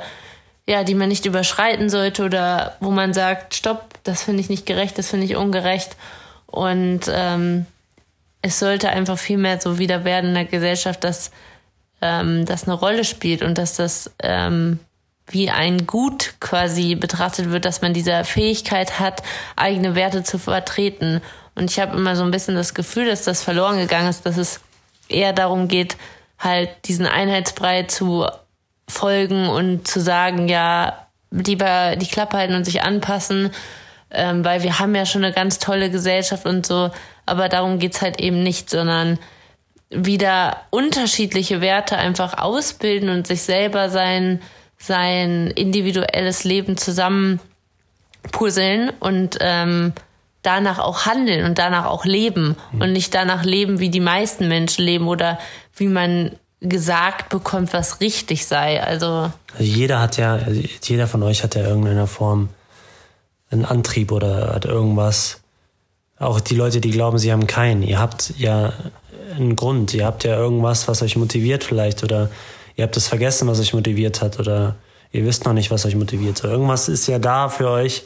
ja, 0.66 0.84
die 0.84 0.94
man 0.94 1.08
nicht 1.08 1.26
überschreiten 1.26 1.90
sollte 1.90 2.24
oder 2.24 2.76
wo 2.80 2.90
man 2.90 3.12
sagt, 3.14 3.56
stopp, 3.56 3.93
das 4.04 4.22
finde 4.22 4.40
ich 4.40 4.48
nicht 4.48 4.66
gerecht, 4.66 4.96
das 4.98 5.10
finde 5.10 5.26
ich 5.26 5.36
ungerecht. 5.36 5.96
Und 6.46 7.00
ähm, 7.08 7.66
es 8.42 8.58
sollte 8.58 8.90
einfach 8.90 9.18
viel 9.18 9.38
mehr 9.38 9.60
so 9.60 9.78
wieder 9.78 10.04
werden 10.04 10.28
in 10.28 10.34
der 10.34 10.44
Gesellschaft, 10.44 11.02
dass 11.02 11.30
ähm, 12.00 12.44
das 12.44 12.64
eine 12.64 12.74
Rolle 12.74 13.04
spielt 13.04 13.42
und 13.42 13.58
dass 13.58 13.76
das 13.76 14.12
ähm, 14.22 14.78
wie 15.26 15.50
ein 15.50 15.86
Gut 15.86 16.34
quasi 16.40 16.94
betrachtet 16.94 17.50
wird, 17.50 17.64
dass 17.64 17.80
man 17.80 17.94
diese 17.94 18.24
Fähigkeit 18.24 19.00
hat, 19.00 19.22
eigene 19.56 19.94
Werte 19.94 20.22
zu 20.22 20.38
vertreten. 20.38 21.22
Und 21.54 21.70
ich 21.70 21.80
habe 21.80 21.96
immer 21.96 22.14
so 22.14 22.22
ein 22.24 22.30
bisschen 22.30 22.54
das 22.54 22.74
Gefühl, 22.74 23.06
dass 23.06 23.24
das 23.24 23.42
verloren 23.42 23.78
gegangen 23.78 24.08
ist, 24.08 24.26
dass 24.26 24.36
es 24.36 24.60
eher 25.08 25.32
darum 25.32 25.68
geht, 25.68 25.96
halt 26.38 26.68
diesen 26.84 27.06
Einheitsbrei 27.06 27.84
zu 27.84 28.26
folgen 28.86 29.48
und 29.48 29.88
zu 29.88 30.00
sagen, 30.00 30.48
ja, 30.48 31.06
lieber 31.30 31.96
die 31.96 32.06
Klappe 32.06 32.36
halten 32.36 32.54
und 32.54 32.64
sich 32.64 32.82
anpassen, 32.82 33.50
ähm, 34.14 34.44
weil 34.44 34.62
wir 34.62 34.78
haben 34.78 34.94
ja 34.94 35.06
schon 35.06 35.24
eine 35.24 35.34
ganz 35.34 35.58
tolle 35.58 35.90
Gesellschaft 35.90 36.46
und 36.46 36.66
so. 36.66 36.90
aber 37.26 37.48
darum 37.48 37.78
geht's 37.78 38.02
halt 38.02 38.20
eben 38.20 38.42
nicht, 38.42 38.70
sondern 38.70 39.18
wieder 39.90 40.62
unterschiedliche 40.70 41.60
Werte 41.60 41.96
einfach 41.96 42.38
ausbilden 42.38 43.08
und 43.08 43.26
sich 43.26 43.42
selber 43.42 43.90
sein, 43.90 44.40
sein 44.78 45.48
individuelles 45.48 46.44
Leben 46.44 46.76
zusammen 46.76 47.40
puzzeln 48.32 48.90
und 49.00 49.38
ähm, 49.40 49.92
danach 50.42 50.78
auch 50.78 51.06
handeln 51.06 51.44
und 51.44 51.58
danach 51.58 51.86
auch 51.86 52.04
leben 52.04 52.56
mhm. 52.72 52.80
und 52.80 52.92
nicht 52.92 53.14
danach 53.14 53.44
leben, 53.44 53.80
wie 53.80 53.90
die 53.90 54.00
meisten 54.00 54.48
Menschen 54.48 54.84
leben 54.84 55.08
oder 55.08 55.38
wie 55.76 55.88
man 55.88 56.32
gesagt 56.60 57.28
bekommt, 57.28 57.72
was 57.72 58.00
richtig 58.00 58.46
sei. 58.46 58.82
Also, 58.82 59.30
also 59.52 59.64
jeder 59.64 60.00
hat 60.00 60.16
ja, 60.16 60.38
jeder 60.82 61.06
von 61.06 61.22
euch 61.22 61.42
hat 61.42 61.54
ja 61.54 61.62
irgendeiner 61.62 62.06
Form 62.06 62.48
einen 63.54 63.64
Antrieb 63.64 64.12
oder 64.12 64.54
hat 64.54 64.64
irgendwas. 64.66 65.40
Auch 66.18 66.40
die 66.40 66.54
Leute, 66.54 66.80
die 66.80 66.90
glauben, 66.90 67.18
sie 67.18 67.32
haben 67.32 67.46
keinen. 67.46 67.82
Ihr 67.82 67.98
habt 67.98 68.34
ja 68.38 68.72
einen 69.34 69.56
Grund. 69.56 69.94
Ihr 69.94 70.06
habt 70.06 70.24
ja 70.24 70.36
irgendwas, 70.36 70.86
was 70.88 71.02
euch 71.02 71.16
motiviert 71.16 71.64
vielleicht 71.64 72.04
oder 72.04 72.30
ihr 72.76 72.84
habt 72.84 72.96
es 72.96 73.08
vergessen, 73.08 73.48
was 73.48 73.60
euch 73.60 73.74
motiviert 73.74 74.20
hat 74.20 74.38
oder 74.38 74.76
ihr 75.12 75.24
wisst 75.24 75.44
noch 75.44 75.52
nicht, 75.52 75.70
was 75.70 75.86
euch 75.86 75.96
motiviert. 75.96 76.38
So, 76.38 76.48
irgendwas 76.48 76.88
ist 76.88 77.06
ja 77.06 77.18
da 77.18 77.48
für 77.48 77.70
euch, 77.70 78.04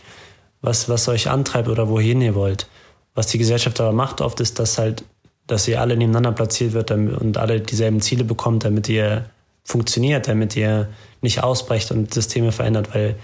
was, 0.60 0.88
was 0.88 1.08
euch 1.08 1.28
antreibt 1.28 1.68
oder 1.68 1.88
wohin 1.88 2.20
ihr 2.20 2.34
wollt. 2.34 2.68
Was 3.14 3.26
die 3.26 3.38
Gesellschaft 3.38 3.80
aber 3.80 3.92
macht 3.92 4.20
oft 4.20 4.40
ist, 4.40 4.58
dass 4.58 4.78
halt, 4.78 5.04
dass 5.46 5.66
ihr 5.66 5.80
alle 5.80 5.96
nebeneinander 5.96 6.32
platziert 6.32 6.72
wird 6.72 6.90
und 6.90 7.36
alle 7.36 7.60
dieselben 7.60 8.00
Ziele 8.00 8.24
bekommt, 8.24 8.64
damit 8.64 8.88
ihr 8.88 9.24
funktioniert, 9.64 10.28
damit 10.28 10.56
ihr 10.56 10.88
nicht 11.20 11.42
ausbrecht 11.42 11.90
und 11.90 12.12
Systeme 12.14 12.52
verändert, 12.52 12.94
weil 12.94 13.16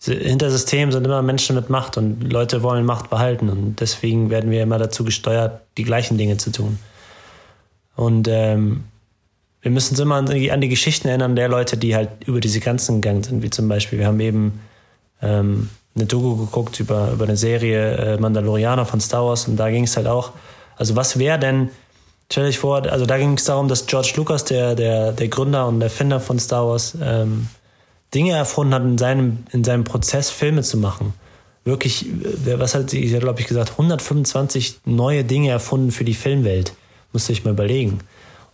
hinter 0.00 0.50
Systemen 0.50 0.92
sind 0.92 1.04
immer 1.04 1.22
Menschen 1.22 1.56
mit 1.56 1.70
Macht 1.70 1.96
und 1.96 2.32
Leute 2.32 2.62
wollen 2.62 2.84
Macht 2.84 3.10
behalten 3.10 3.48
und 3.48 3.80
deswegen 3.80 4.30
werden 4.30 4.50
wir 4.50 4.62
immer 4.62 4.78
dazu 4.78 5.04
gesteuert, 5.04 5.62
die 5.78 5.84
gleichen 5.84 6.18
Dinge 6.18 6.36
zu 6.36 6.50
tun. 6.50 6.78
Und 7.96 8.28
ähm, 8.28 8.84
wir 9.62 9.70
müssen 9.70 9.94
uns 9.94 10.00
immer 10.00 10.16
an 10.16 10.26
die, 10.26 10.52
an 10.52 10.60
die, 10.60 10.68
Geschichten 10.68 11.08
erinnern 11.08 11.34
der 11.34 11.48
Leute, 11.48 11.76
die 11.76 11.96
halt 11.96 12.10
über 12.26 12.40
diese 12.40 12.60
Grenzen 12.60 13.00
gegangen 13.00 13.22
sind, 13.22 13.42
wie 13.42 13.50
zum 13.50 13.68
Beispiel, 13.68 13.98
wir 13.98 14.06
haben 14.06 14.20
eben 14.20 14.60
ähm, 15.22 15.70
eine 15.96 16.04
Doku 16.04 16.36
geguckt 16.36 16.78
über, 16.78 17.10
über 17.12 17.24
eine 17.24 17.36
Serie 17.36 17.96
äh, 17.96 18.20
Mandalorianer 18.20 18.84
von 18.84 19.00
Star 19.00 19.24
Wars 19.24 19.48
und 19.48 19.56
da 19.56 19.70
ging 19.70 19.84
es 19.84 19.96
halt 19.96 20.06
auch, 20.06 20.32
also 20.76 20.94
was 20.94 21.18
wäre 21.18 21.38
denn, 21.38 21.70
stell 22.30 22.46
dich 22.46 22.58
vor, 22.58 22.84
also 22.84 23.06
da 23.06 23.16
ging 23.16 23.32
es 23.32 23.44
darum, 23.44 23.66
dass 23.66 23.86
George 23.86 24.12
Lucas, 24.16 24.44
der, 24.44 24.74
der, 24.74 25.12
der 25.12 25.28
Gründer 25.28 25.66
und 25.66 25.80
Erfinder 25.80 26.20
von 26.20 26.38
Star 26.38 26.68
Wars, 26.68 26.96
ähm, 27.02 27.48
Dinge 28.14 28.32
erfunden 28.32 28.74
hat, 28.74 28.82
in 28.82 28.98
seinem, 28.98 29.38
in 29.52 29.64
seinem 29.64 29.84
Prozess 29.84 30.30
Filme 30.30 30.62
zu 30.62 30.78
machen. 30.78 31.12
Wirklich, 31.64 32.06
was 32.44 32.74
hat 32.74 32.90
sie, 32.90 33.02
glaube 33.02 33.40
ich, 33.40 33.46
gesagt, 33.48 33.72
125 33.72 34.80
neue 34.84 35.24
Dinge 35.24 35.50
erfunden 35.50 35.90
für 35.90 36.04
die 36.04 36.14
Filmwelt. 36.14 36.72
Musst 37.12 37.28
du 37.28 37.32
dich 37.32 37.44
mal 37.44 37.50
überlegen. 37.52 38.00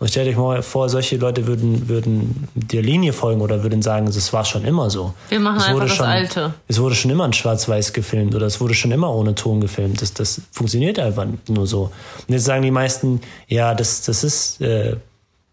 Und 0.02 0.08
stell 0.08 0.24
dich 0.24 0.36
mal 0.36 0.62
vor, 0.62 0.88
solche 0.88 1.16
Leute 1.16 1.46
würden, 1.46 1.88
würden 1.88 2.48
der 2.54 2.82
Linie 2.82 3.12
folgen 3.12 3.40
oder 3.40 3.62
würden 3.62 3.82
sagen, 3.82 4.08
es 4.08 4.32
war 4.32 4.44
schon 4.44 4.64
immer 4.64 4.90
so. 4.90 5.14
Wir 5.28 5.38
machen 5.38 5.58
es 5.58 5.66
einfach 5.66 5.82
das 5.82 5.94
schon, 5.94 6.06
Alte. 6.06 6.54
Es 6.66 6.80
wurde 6.80 6.96
schon 6.96 7.12
immer 7.12 7.24
in 7.24 7.32
Schwarz-Weiß 7.32 7.92
gefilmt 7.92 8.34
oder 8.34 8.46
es 8.46 8.60
wurde 8.60 8.74
schon 8.74 8.90
immer 8.90 9.14
ohne 9.14 9.36
Ton 9.36 9.60
gefilmt. 9.60 10.02
Das, 10.02 10.12
das 10.12 10.40
funktioniert 10.50 10.98
einfach 10.98 11.26
nur 11.46 11.68
so. 11.68 11.92
Und 12.26 12.34
jetzt 12.34 12.46
sagen 12.46 12.62
die 12.62 12.72
meisten, 12.72 13.20
ja, 13.46 13.76
das, 13.76 14.02
das 14.02 14.24
ist, 14.24 14.60
äh, 14.60 14.96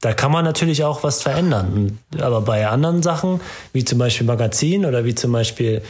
da 0.02 0.14
kann 0.14 0.32
man 0.32 0.46
natürlich 0.46 0.84
auch 0.84 1.04
was 1.04 1.22
verändern. 1.22 2.00
Aber 2.20 2.42
bei 2.42 2.68
anderen 2.68 3.04
Sachen, 3.04 3.42
wie 3.74 3.84
zum 3.84 3.98
Beispiel 4.00 4.26
Magazin 4.26 4.86
oder 4.86 5.04
wie 5.04 5.16
zum 5.16 5.32
Beispiel 5.32 5.82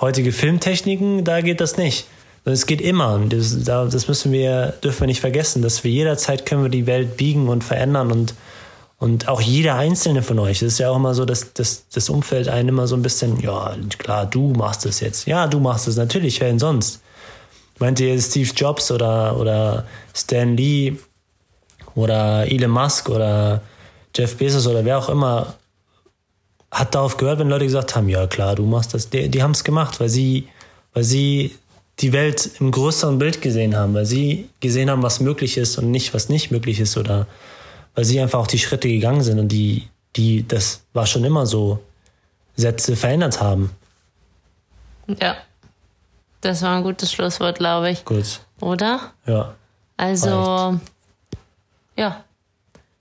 heutige 0.00 0.32
Filmtechniken, 0.32 1.24
da 1.24 1.40
geht 1.40 1.60
das 1.60 1.76
nicht. 1.76 2.06
Es 2.44 2.66
geht 2.66 2.80
immer. 2.80 3.20
Das, 3.28 3.64
das 3.64 4.08
müssen 4.08 4.32
wir, 4.32 4.74
dürfen 4.82 5.00
wir 5.00 5.06
nicht 5.08 5.20
vergessen, 5.20 5.62
dass 5.62 5.82
wir 5.84 5.90
jederzeit 5.90 6.46
können 6.46 6.62
wir 6.62 6.70
die 6.70 6.86
Welt 6.86 7.16
biegen 7.16 7.48
und 7.48 7.64
verändern 7.64 8.12
und, 8.12 8.34
und 8.98 9.28
auch 9.28 9.40
jeder 9.40 9.74
einzelne 9.74 10.22
von 10.22 10.38
euch. 10.38 10.62
Es 10.62 10.74
ist 10.74 10.78
ja 10.78 10.90
auch 10.90 10.96
immer 10.96 11.14
so, 11.14 11.24
dass, 11.24 11.52
dass 11.54 11.88
das 11.88 12.08
Umfeld 12.08 12.48
einen 12.48 12.68
immer 12.68 12.86
so 12.86 12.94
ein 12.94 13.02
bisschen, 13.02 13.40
ja, 13.40 13.74
klar, 13.98 14.26
du 14.26 14.52
machst 14.52 14.86
es 14.86 15.00
jetzt. 15.00 15.26
Ja, 15.26 15.48
du 15.48 15.58
machst 15.58 15.88
es 15.88 15.96
natürlich, 15.96 16.40
wer 16.40 16.48
denn 16.48 16.60
sonst? 16.60 17.00
Meint 17.78 18.00
ihr 18.00 18.20
Steve 18.20 18.50
Jobs 18.54 18.90
oder, 18.90 19.38
oder 19.38 19.84
Stan 20.14 20.56
Lee 20.56 20.96
oder 21.96 22.46
Elon 22.46 22.70
Musk 22.70 23.08
oder 23.08 23.60
Jeff 24.14 24.36
Bezos 24.36 24.68
oder 24.68 24.84
wer 24.84 24.98
auch 24.98 25.08
immer 25.08 25.54
hat 26.70 26.94
darauf 26.94 27.16
gehört, 27.16 27.40
wenn 27.40 27.48
Leute 27.48 27.64
gesagt 27.64 27.96
haben, 27.96 28.08
ja 28.08 28.26
klar, 28.26 28.54
du 28.54 28.64
machst 28.64 28.94
das. 28.94 29.10
Die, 29.10 29.28
die 29.28 29.42
haben 29.42 29.52
es 29.52 29.64
gemacht, 29.64 29.98
weil 29.98 30.08
sie, 30.08 30.48
weil 30.92 31.04
sie 31.04 31.56
die 32.00 32.12
Welt 32.12 32.50
im 32.60 32.70
größeren 32.70 33.18
Bild 33.18 33.40
gesehen 33.40 33.74
haben, 33.74 33.94
weil 33.94 34.04
sie 34.04 34.48
gesehen 34.60 34.90
haben, 34.90 35.02
was 35.02 35.20
möglich 35.20 35.56
ist 35.56 35.78
und 35.78 35.90
nicht, 35.90 36.12
was 36.12 36.28
nicht 36.28 36.50
möglich 36.50 36.78
ist 36.78 36.96
oder 36.96 37.26
weil 37.94 38.04
sie 38.04 38.20
einfach 38.20 38.40
auch 38.40 38.46
die 38.46 38.58
Schritte 38.58 38.88
gegangen 38.88 39.22
sind 39.22 39.38
und 39.38 39.48
die, 39.48 39.88
die, 40.16 40.46
das 40.46 40.82
war 40.92 41.06
schon 41.06 41.24
immer 41.24 41.46
so, 41.46 41.80
Sätze 42.56 42.96
verändert 42.96 43.40
haben. 43.40 43.70
Ja. 45.20 45.36
Das 46.40 46.62
war 46.62 46.76
ein 46.76 46.82
gutes 46.82 47.12
Schlusswort, 47.12 47.58
glaube 47.58 47.90
ich. 47.90 48.04
Gut. 48.04 48.40
Oder? 48.60 49.12
Ja. 49.26 49.54
Also, 49.96 50.28
Reicht. 50.30 50.80
Ja. 51.96 52.24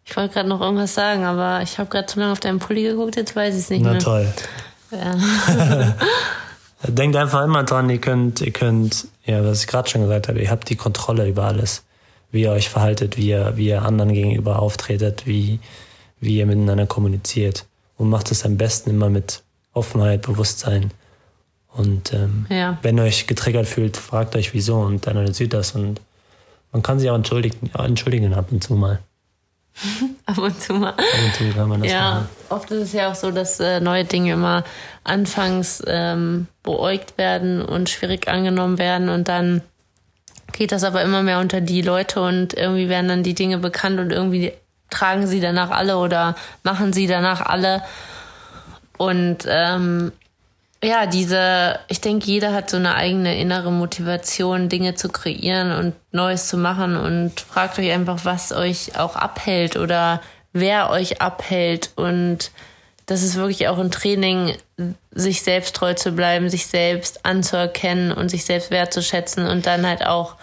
Ich 0.07 0.15
wollte 0.15 0.35
gerade 0.35 0.49
noch 0.49 0.61
irgendwas 0.61 0.93
sagen, 0.93 1.23
aber 1.23 1.61
ich 1.63 1.79
habe 1.79 1.89
gerade 1.89 2.05
zu 2.05 2.19
lange 2.19 2.31
auf 2.31 2.39
deinen 2.39 2.59
Pulli 2.59 2.83
geguckt, 2.83 3.15
jetzt 3.15 3.35
weiß 3.35 3.55
ich 3.55 3.61
es 3.61 3.69
nicht 3.71 3.83
Na 3.83 3.93
mehr. 3.93 3.99
Na 3.99 4.03
toll. 4.03 4.33
Ja. 4.91 5.95
Denkt 6.87 7.15
einfach 7.15 7.43
immer 7.43 7.63
dran, 7.63 7.89
ihr 7.89 7.99
könnt, 7.99 8.41
ihr 8.41 8.51
könnt, 8.51 9.07
ja, 9.25 9.43
was 9.43 9.61
ich 9.61 9.67
gerade 9.67 9.89
schon 9.89 10.01
gesagt 10.01 10.27
habe, 10.27 10.39
ihr 10.39 10.51
habt 10.51 10.69
die 10.69 10.75
Kontrolle 10.75 11.27
über 11.27 11.45
alles. 11.45 11.83
Wie 12.31 12.41
ihr 12.41 12.51
euch 12.51 12.69
verhaltet, 12.69 13.17
wie 13.17 13.29
ihr, 13.29 13.53
wie 13.55 13.67
ihr 13.67 13.81
anderen 13.81 14.13
gegenüber 14.13 14.59
auftretet, 14.59 15.25
wie, 15.25 15.59
wie 16.19 16.37
ihr 16.37 16.45
miteinander 16.45 16.85
kommuniziert. 16.85 17.65
Und 17.97 18.09
macht 18.09 18.29
es 18.29 18.45
am 18.45 18.57
besten 18.57 18.91
immer 18.91 19.09
mit 19.09 19.41
Offenheit, 19.73 20.21
Bewusstsein. 20.23 20.91
Und 21.71 22.13
ähm, 22.13 22.45
ja. 22.49 22.77
wenn 22.81 22.97
ihr 22.97 23.03
euch 23.03 23.25
getriggert 23.25 23.67
fühlt, 23.67 23.97
fragt 23.97 24.35
euch 24.35 24.53
wieso 24.53 24.79
und 24.79 25.07
analysiert 25.07 25.53
das. 25.53 25.71
Und 25.71 26.01
man 26.75 26.83
kann 26.83 26.99
sich 26.99 27.09
auch 27.09 27.15
entschuldigen, 27.15 27.71
entschuldigen 27.73 28.33
ab 28.33 28.51
und 28.51 28.61
zu 28.61 28.73
mal. 28.73 28.99
Ab 30.25 30.37
und 30.39 30.59
zu 30.61 30.73
mal. 30.73 30.89
Ab 30.89 30.99
und 30.99 31.35
zu 31.35 31.57
kann 31.57 31.69
man 31.69 31.81
das 31.81 31.89
ja, 31.91 32.11
machen. 32.11 32.29
oft 32.49 32.71
ist 32.71 32.81
es 32.81 32.93
ja 32.93 33.09
auch 33.09 33.15
so, 33.15 33.31
dass 33.31 33.61
äh, 33.61 33.79
neue 33.79 34.03
Dinge 34.03 34.33
immer 34.33 34.65
anfangs 35.05 35.81
ähm, 35.87 36.47
beäugt 36.63 37.17
werden 37.17 37.61
und 37.61 37.89
schwierig 37.89 38.27
angenommen 38.27 38.77
werden 38.77 39.07
und 39.07 39.29
dann 39.29 39.61
geht 40.51 40.73
das 40.73 40.83
aber 40.83 41.01
immer 41.01 41.23
mehr 41.23 41.39
unter 41.39 41.61
die 41.61 41.81
Leute 41.81 42.21
und 42.21 42.53
irgendwie 42.53 42.89
werden 42.89 43.07
dann 43.07 43.23
die 43.23 43.35
Dinge 43.35 43.57
bekannt 43.57 43.99
und 43.99 44.11
irgendwie 44.11 44.51
tragen 44.89 45.27
sie 45.27 45.39
danach 45.39 45.71
alle 45.71 45.97
oder 45.97 46.35
machen 46.63 46.91
sie 46.91 47.07
danach 47.07 47.39
alle. 47.41 47.83
Und 48.97 49.45
ähm, 49.47 50.11
ja, 50.85 51.05
diese, 51.05 51.79
ich 51.87 52.01
denke, 52.01 52.27
jeder 52.27 52.53
hat 52.53 52.69
so 52.69 52.77
eine 52.77 52.95
eigene 52.95 53.39
innere 53.39 53.71
Motivation, 53.71 54.69
Dinge 54.69 54.95
zu 54.95 55.09
kreieren 55.09 55.71
und 55.71 55.95
Neues 56.11 56.47
zu 56.47 56.57
machen 56.57 56.95
und 56.95 57.39
fragt 57.39 57.79
euch 57.79 57.91
einfach, 57.91 58.23
was 58.23 58.51
euch 58.51 58.97
auch 58.97 59.15
abhält 59.15 59.75
oder 59.75 60.21
wer 60.53 60.89
euch 60.89 61.21
abhält 61.21 61.91
und 61.95 62.51
das 63.05 63.21
ist 63.21 63.35
wirklich 63.35 63.67
auch 63.67 63.77
ein 63.77 63.91
Training, 63.91 64.55
sich 65.11 65.43
selbst 65.43 65.75
treu 65.75 65.93
zu 65.93 66.11
bleiben, 66.11 66.49
sich 66.49 66.65
selbst 66.65 67.25
anzuerkennen 67.25 68.11
und 68.11 68.29
sich 68.29 68.45
selbst 68.45 68.71
wertzuschätzen 68.71 69.45
und 69.45 69.67
dann 69.67 69.85
halt 69.85 70.05
auch 70.05 70.35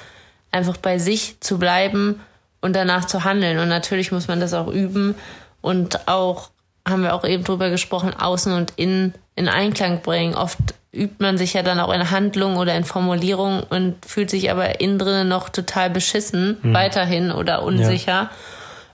einfach 0.52 0.76
bei 0.76 0.98
sich 0.98 1.40
zu 1.40 1.58
bleiben 1.58 2.20
und 2.60 2.76
danach 2.76 3.06
zu 3.06 3.24
handeln. 3.24 3.58
Und 3.58 3.68
natürlich 3.68 4.12
muss 4.12 4.28
man 4.28 4.38
das 4.38 4.54
auch 4.54 4.68
üben 4.68 5.16
und 5.60 6.06
auch, 6.06 6.50
haben 6.88 7.02
wir 7.02 7.14
auch 7.14 7.24
eben 7.24 7.44
drüber 7.44 7.70
gesprochen, 7.70 8.14
außen 8.14 8.52
und 8.52 8.72
innen 8.76 9.14
in 9.34 9.48
Einklang 9.48 10.02
bringen. 10.02 10.34
Oft 10.34 10.58
übt 10.92 11.16
man 11.18 11.38
sich 11.38 11.54
ja 11.54 11.62
dann 11.62 11.80
auch 11.80 11.92
in 11.92 12.10
Handlung 12.10 12.56
oder 12.56 12.74
in 12.74 12.84
Formulierung 12.84 13.62
und 13.70 14.04
fühlt 14.04 14.30
sich 14.30 14.50
aber 14.50 14.80
innen 14.80 14.98
drinnen 14.98 15.28
noch 15.28 15.48
total 15.48 15.90
beschissen, 15.90 16.58
mhm. 16.62 16.74
weiterhin 16.74 17.30
oder 17.32 17.62
unsicher. 17.62 18.12
Ja. 18.12 18.30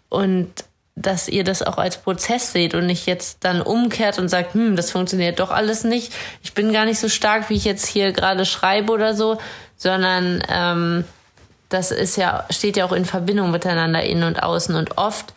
Und 0.09 0.49
dass 0.95 1.29
ihr 1.29 1.45
das 1.45 1.63
auch 1.63 1.79
als 1.79 1.99
Prozess 1.99 2.53
seht 2.53 2.75
und 2.75 2.87
nicht 2.87 3.07
jetzt 3.07 3.45
dann 3.45 3.63
umkehrt 3.63 4.19
und 4.19 4.29
sagt, 4.29 4.55
hm, 4.55 4.77
das 4.77 4.91
funktioniert 4.91 5.39
doch 5.39 5.51
alles 5.51 5.85
nicht. 5.85 6.13
Ich 6.43 6.55
bin 6.55 6.73
gar 6.73 6.85
nicht 6.85 6.99
so 6.99 7.09
stark, 7.09 7.51
wie 7.51 7.55
ich 7.55 7.65
jetzt 7.65 7.87
hier 7.87 8.13
gerade 8.13 8.45
schreibe 8.45 8.93
oder 8.93 9.15
so, 9.15 9.39
sondern 9.77 10.43
ähm, 10.49 11.05
das 11.69 11.91
ist 11.91 12.17
ja, 12.17 12.47
steht 12.51 12.77
ja 12.77 12.85
auch 12.85 12.93
in 12.93 13.05
Verbindung 13.05 13.51
miteinander 13.51 14.03
innen 14.03 14.25
und 14.25 14.43
außen. 14.43 14.75
Und 14.75 14.99
oft 14.99 15.35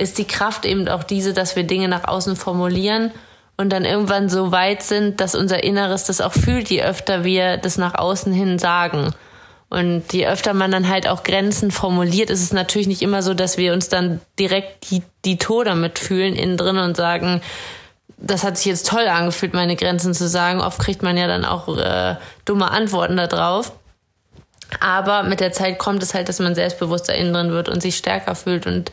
ist 0.00 0.18
die 0.18 0.26
Kraft 0.26 0.64
eben 0.64 0.88
auch 0.88 1.04
diese, 1.04 1.32
dass 1.32 1.56
wir 1.56 1.64
Dinge 1.64 1.88
nach 1.88 2.08
außen 2.08 2.36
formulieren 2.36 3.12
und 3.56 3.70
dann 3.70 3.84
irgendwann 3.84 4.28
so 4.28 4.52
weit 4.52 4.82
sind, 4.82 5.20
dass 5.20 5.34
unser 5.34 5.62
Inneres 5.62 6.04
das 6.04 6.20
auch 6.20 6.32
fühlt, 6.32 6.70
je 6.70 6.82
öfter 6.82 7.24
wir 7.24 7.58
das 7.58 7.76
nach 7.76 7.94
außen 7.94 8.32
hin 8.32 8.58
sagen. 8.58 9.12
Und 9.68 10.12
je 10.12 10.26
öfter 10.26 10.52
man 10.52 10.72
dann 10.72 10.88
halt 10.88 11.06
auch 11.06 11.22
Grenzen 11.22 11.70
formuliert, 11.70 12.30
ist 12.30 12.42
es 12.42 12.52
natürlich 12.52 12.88
nicht 12.88 13.02
immer 13.02 13.22
so, 13.22 13.34
dass 13.34 13.56
wir 13.56 13.72
uns 13.72 13.88
dann 13.88 14.20
direkt 14.38 14.90
die, 14.90 15.02
die 15.24 15.38
Tour 15.38 15.64
damit 15.64 15.98
fühlen 15.98 16.34
innen 16.34 16.56
drin 16.56 16.78
und 16.78 16.96
sagen, 16.96 17.40
das 18.16 18.42
hat 18.42 18.56
sich 18.56 18.66
jetzt 18.66 18.88
toll 18.88 19.06
angefühlt, 19.06 19.54
meine 19.54 19.76
Grenzen 19.76 20.12
zu 20.12 20.28
sagen. 20.28 20.60
Oft 20.60 20.78
kriegt 20.78 21.02
man 21.02 21.16
ja 21.16 21.28
dann 21.28 21.44
auch 21.44 21.68
äh, 21.76 22.16
dumme 22.44 22.70
Antworten 22.70 23.16
darauf. 23.16 23.72
Aber 24.80 25.22
mit 25.22 25.40
der 25.40 25.52
Zeit 25.52 25.78
kommt 25.78 26.02
es 26.02 26.14
halt, 26.14 26.28
dass 26.28 26.38
man 26.38 26.54
selbstbewusster 26.54 27.14
innen 27.14 27.32
drin 27.32 27.50
wird 27.50 27.68
und 27.68 27.80
sich 27.82 27.96
stärker 27.96 28.34
fühlt 28.34 28.66
und 28.66 28.90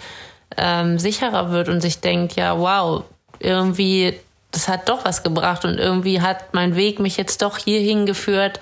ähm, 0.55 0.99
sicherer 0.99 1.51
wird 1.51 1.69
und 1.69 1.81
sich 1.81 1.99
denkt, 1.99 2.35
ja, 2.35 2.57
wow, 2.57 3.03
irgendwie, 3.39 4.17
das 4.51 4.67
hat 4.67 4.89
doch 4.89 5.05
was 5.05 5.23
gebracht 5.23 5.65
und 5.65 5.77
irgendwie 5.77 6.21
hat 6.21 6.53
mein 6.53 6.75
Weg 6.75 6.99
mich 6.99 7.17
jetzt 7.17 7.41
doch 7.41 7.57
hierhin 7.57 8.05
geführt, 8.05 8.59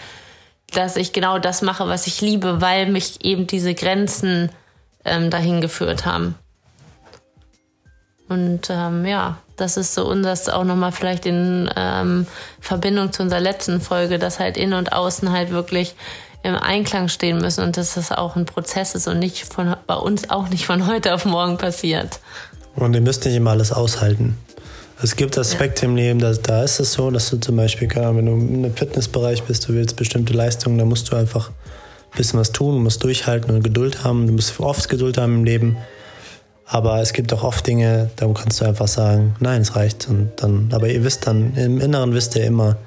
dass 0.73 0.95
ich 0.95 1.13
genau 1.13 1.37
das 1.37 1.61
mache, 1.61 1.87
was 1.87 2.07
ich 2.07 2.21
liebe, 2.21 2.61
weil 2.61 2.87
mich 2.87 3.23
eben 3.23 3.47
diese 3.47 3.75
Grenzen 3.75 4.49
ähm, 5.05 5.29
dahin 5.29 5.61
geführt 5.61 6.05
haben. 6.05 6.35
Und 8.27 8.69
ähm, 8.71 9.05
ja, 9.05 9.37
das 9.55 9.77
ist 9.77 9.93
so 9.93 10.13
das 10.21 10.49
auch 10.49 10.63
nochmal 10.63 10.91
vielleicht 10.91 11.25
in 11.25 11.69
ähm, 11.75 12.25
Verbindung 12.59 13.13
zu 13.13 13.21
unserer 13.21 13.39
letzten 13.39 13.79
Folge, 13.79 14.17
dass 14.17 14.39
halt 14.39 14.57
innen 14.57 14.73
und 14.73 14.93
außen 14.93 15.31
halt 15.31 15.51
wirklich 15.51 15.95
im 16.45 16.55
Einklang 16.55 17.07
stehen 17.07 17.39
müssen 17.39 17.63
und 17.63 17.77
dass 17.77 17.95
das 17.95 18.11
auch 18.11 18.35
ein 18.35 18.45
Prozess 18.45 18.95
ist 18.95 19.07
und 19.07 19.19
nicht 19.19 19.51
von 19.51 19.75
bei 19.87 19.95
uns 19.95 20.29
auch 20.29 20.49
nicht 20.49 20.65
von 20.65 20.87
heute 20.87 21.13
auf 21.13 21.25
morgen 21.25 21.57
passiert. 21.57 22.19
Und 22.75 22.93
ihr 22.93 23.01
müsst 23.01 23.25
nicht 23.25 23.35
immer 23.35 23.51
alles 23.51 23.71
aushalten. 23.71 24.37
Es 25.01 25.15
gibt 25.15 25.37
Aspekte 25.37 25.83
ja. 25.83 25.89
im 25.89 25.95
Leben, 25.95 26.19
da, 26.19 26.31
da 26.33 26.63
ist 26.63 26.79
es 26.79 26.93
so, 26.93 27.11
dass 27.11 27.29
du 27.29 27.37
zum 27.37 27.57
Beispiel, 27.57 27.89
wenn 27.89 28.25
du 28.25 28.31
im 28.31 28.75
Fitnessbereich 28.75 29.43
bist, 29.43 29.67
du 29.67 29.73
willst 29.73 29.95
bestimmte 29.95 30.33
Leistungen, 30.33 30.77
dann 30.77 30.87
musst 30.87 31.11
du 31.11 31.15
einfach 31.15 31.49
ein 31.49 32.17
bisschen 32.17 32.39
was 32.39 32.51
tun, 32.51 32.75
du 32.75 32.81
musst 32.81 33.03
durchhalten 33.03 33.53
und 33.53 33.63
Geduld 33.63 34.03
haben. 34.03 34.25
Du 34.27 34.33
musst 34.33 34.59
oft 34.59 34.87
Geduld 34.87 35.17
haben 35.17 35.35
im 35.35 35.43
Leben. 35.43 35.77
Aber 36.65 36.99
es 36.99 37.13
gibt 37.13 37.31
auch 37.33 37.43
oft 37.43 37.67
Dinge, 37.67 38.09
da 38.15 38.27
kannst 38.27 38.59
du 38.59 38.65
einfach 38.65 38.87
sagen, 38.87 39.35
nein, 39.39 39.61
es 39.61 39.75
reicht. 39.75 40.07
Und 40.09 40.31
dann, 40.37 40.69
aber 40.71 40.87
ihr 40.87 41.03
wisst 41.03 41.27
dann, 41.27 41.55
im 41.55 41.79
Inneren 41.79 42.13
wisst 42.13 42.35
ihr 42.35 42.45
immer, 42.45 42.77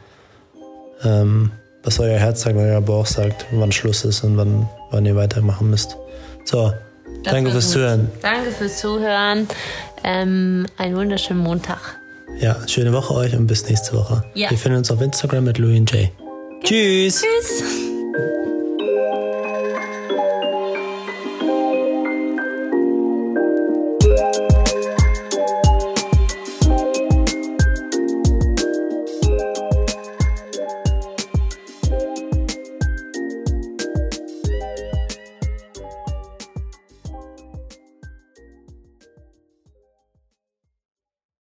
ähm, 1.05 1.53
was 1.89 1.99
euer 2.01 2.19
Herz 2.19 2.43
sagt, 2.43 2.57
euer 2.57 2.83
Bauch 2.83 3.07
sagt, 3.07 3.47
wann 3.51 3.73
Schluss 3.73 4.05
ist 4.05 4.23
und 4.23 4.37
wann, 4.37 4.69
wann 4.91 5.07
ihr 5.07 5.17
weitermachen 5.17 5.71
müsst. 5.71 5.97
So, 6.45 6.71
das 7.25 7.33
danke 7.33 7.51
fürs 7.51 7.65
gut. 7.65 7.73
Zuhören. 7.73 8.11
Danke 8.21 8.51
fürs 8.51 8.79
Zuhören. 8.79 9.49
Ähm, 10.05 10.67
einen 10.77 10.97
wunderschönen 10.97 11.41
Montag. 11.41 11.99
Ja, 12.41 12.57
schöne 12.69 12.93
Woche 12.93 13.15
euch 13.15 13.35
und 13.35 13.47
bis 13.47 13.67
nächste 13.67 13.97
Woche. 13.97 14.23
Ja. 14.35 14.51
Wir 14.51 14.59
finden 14.59 14.79
uns 14.79 14.91
auf 14.91 15.01
Instagram 15.01 15.45
mit 15.45 15.57
Louis 15.57 15.81
und 15.81 15.91
Jay. 15.91 16.13
Tschüss. 16.63 17.23
Tschüss. 17.23 17.63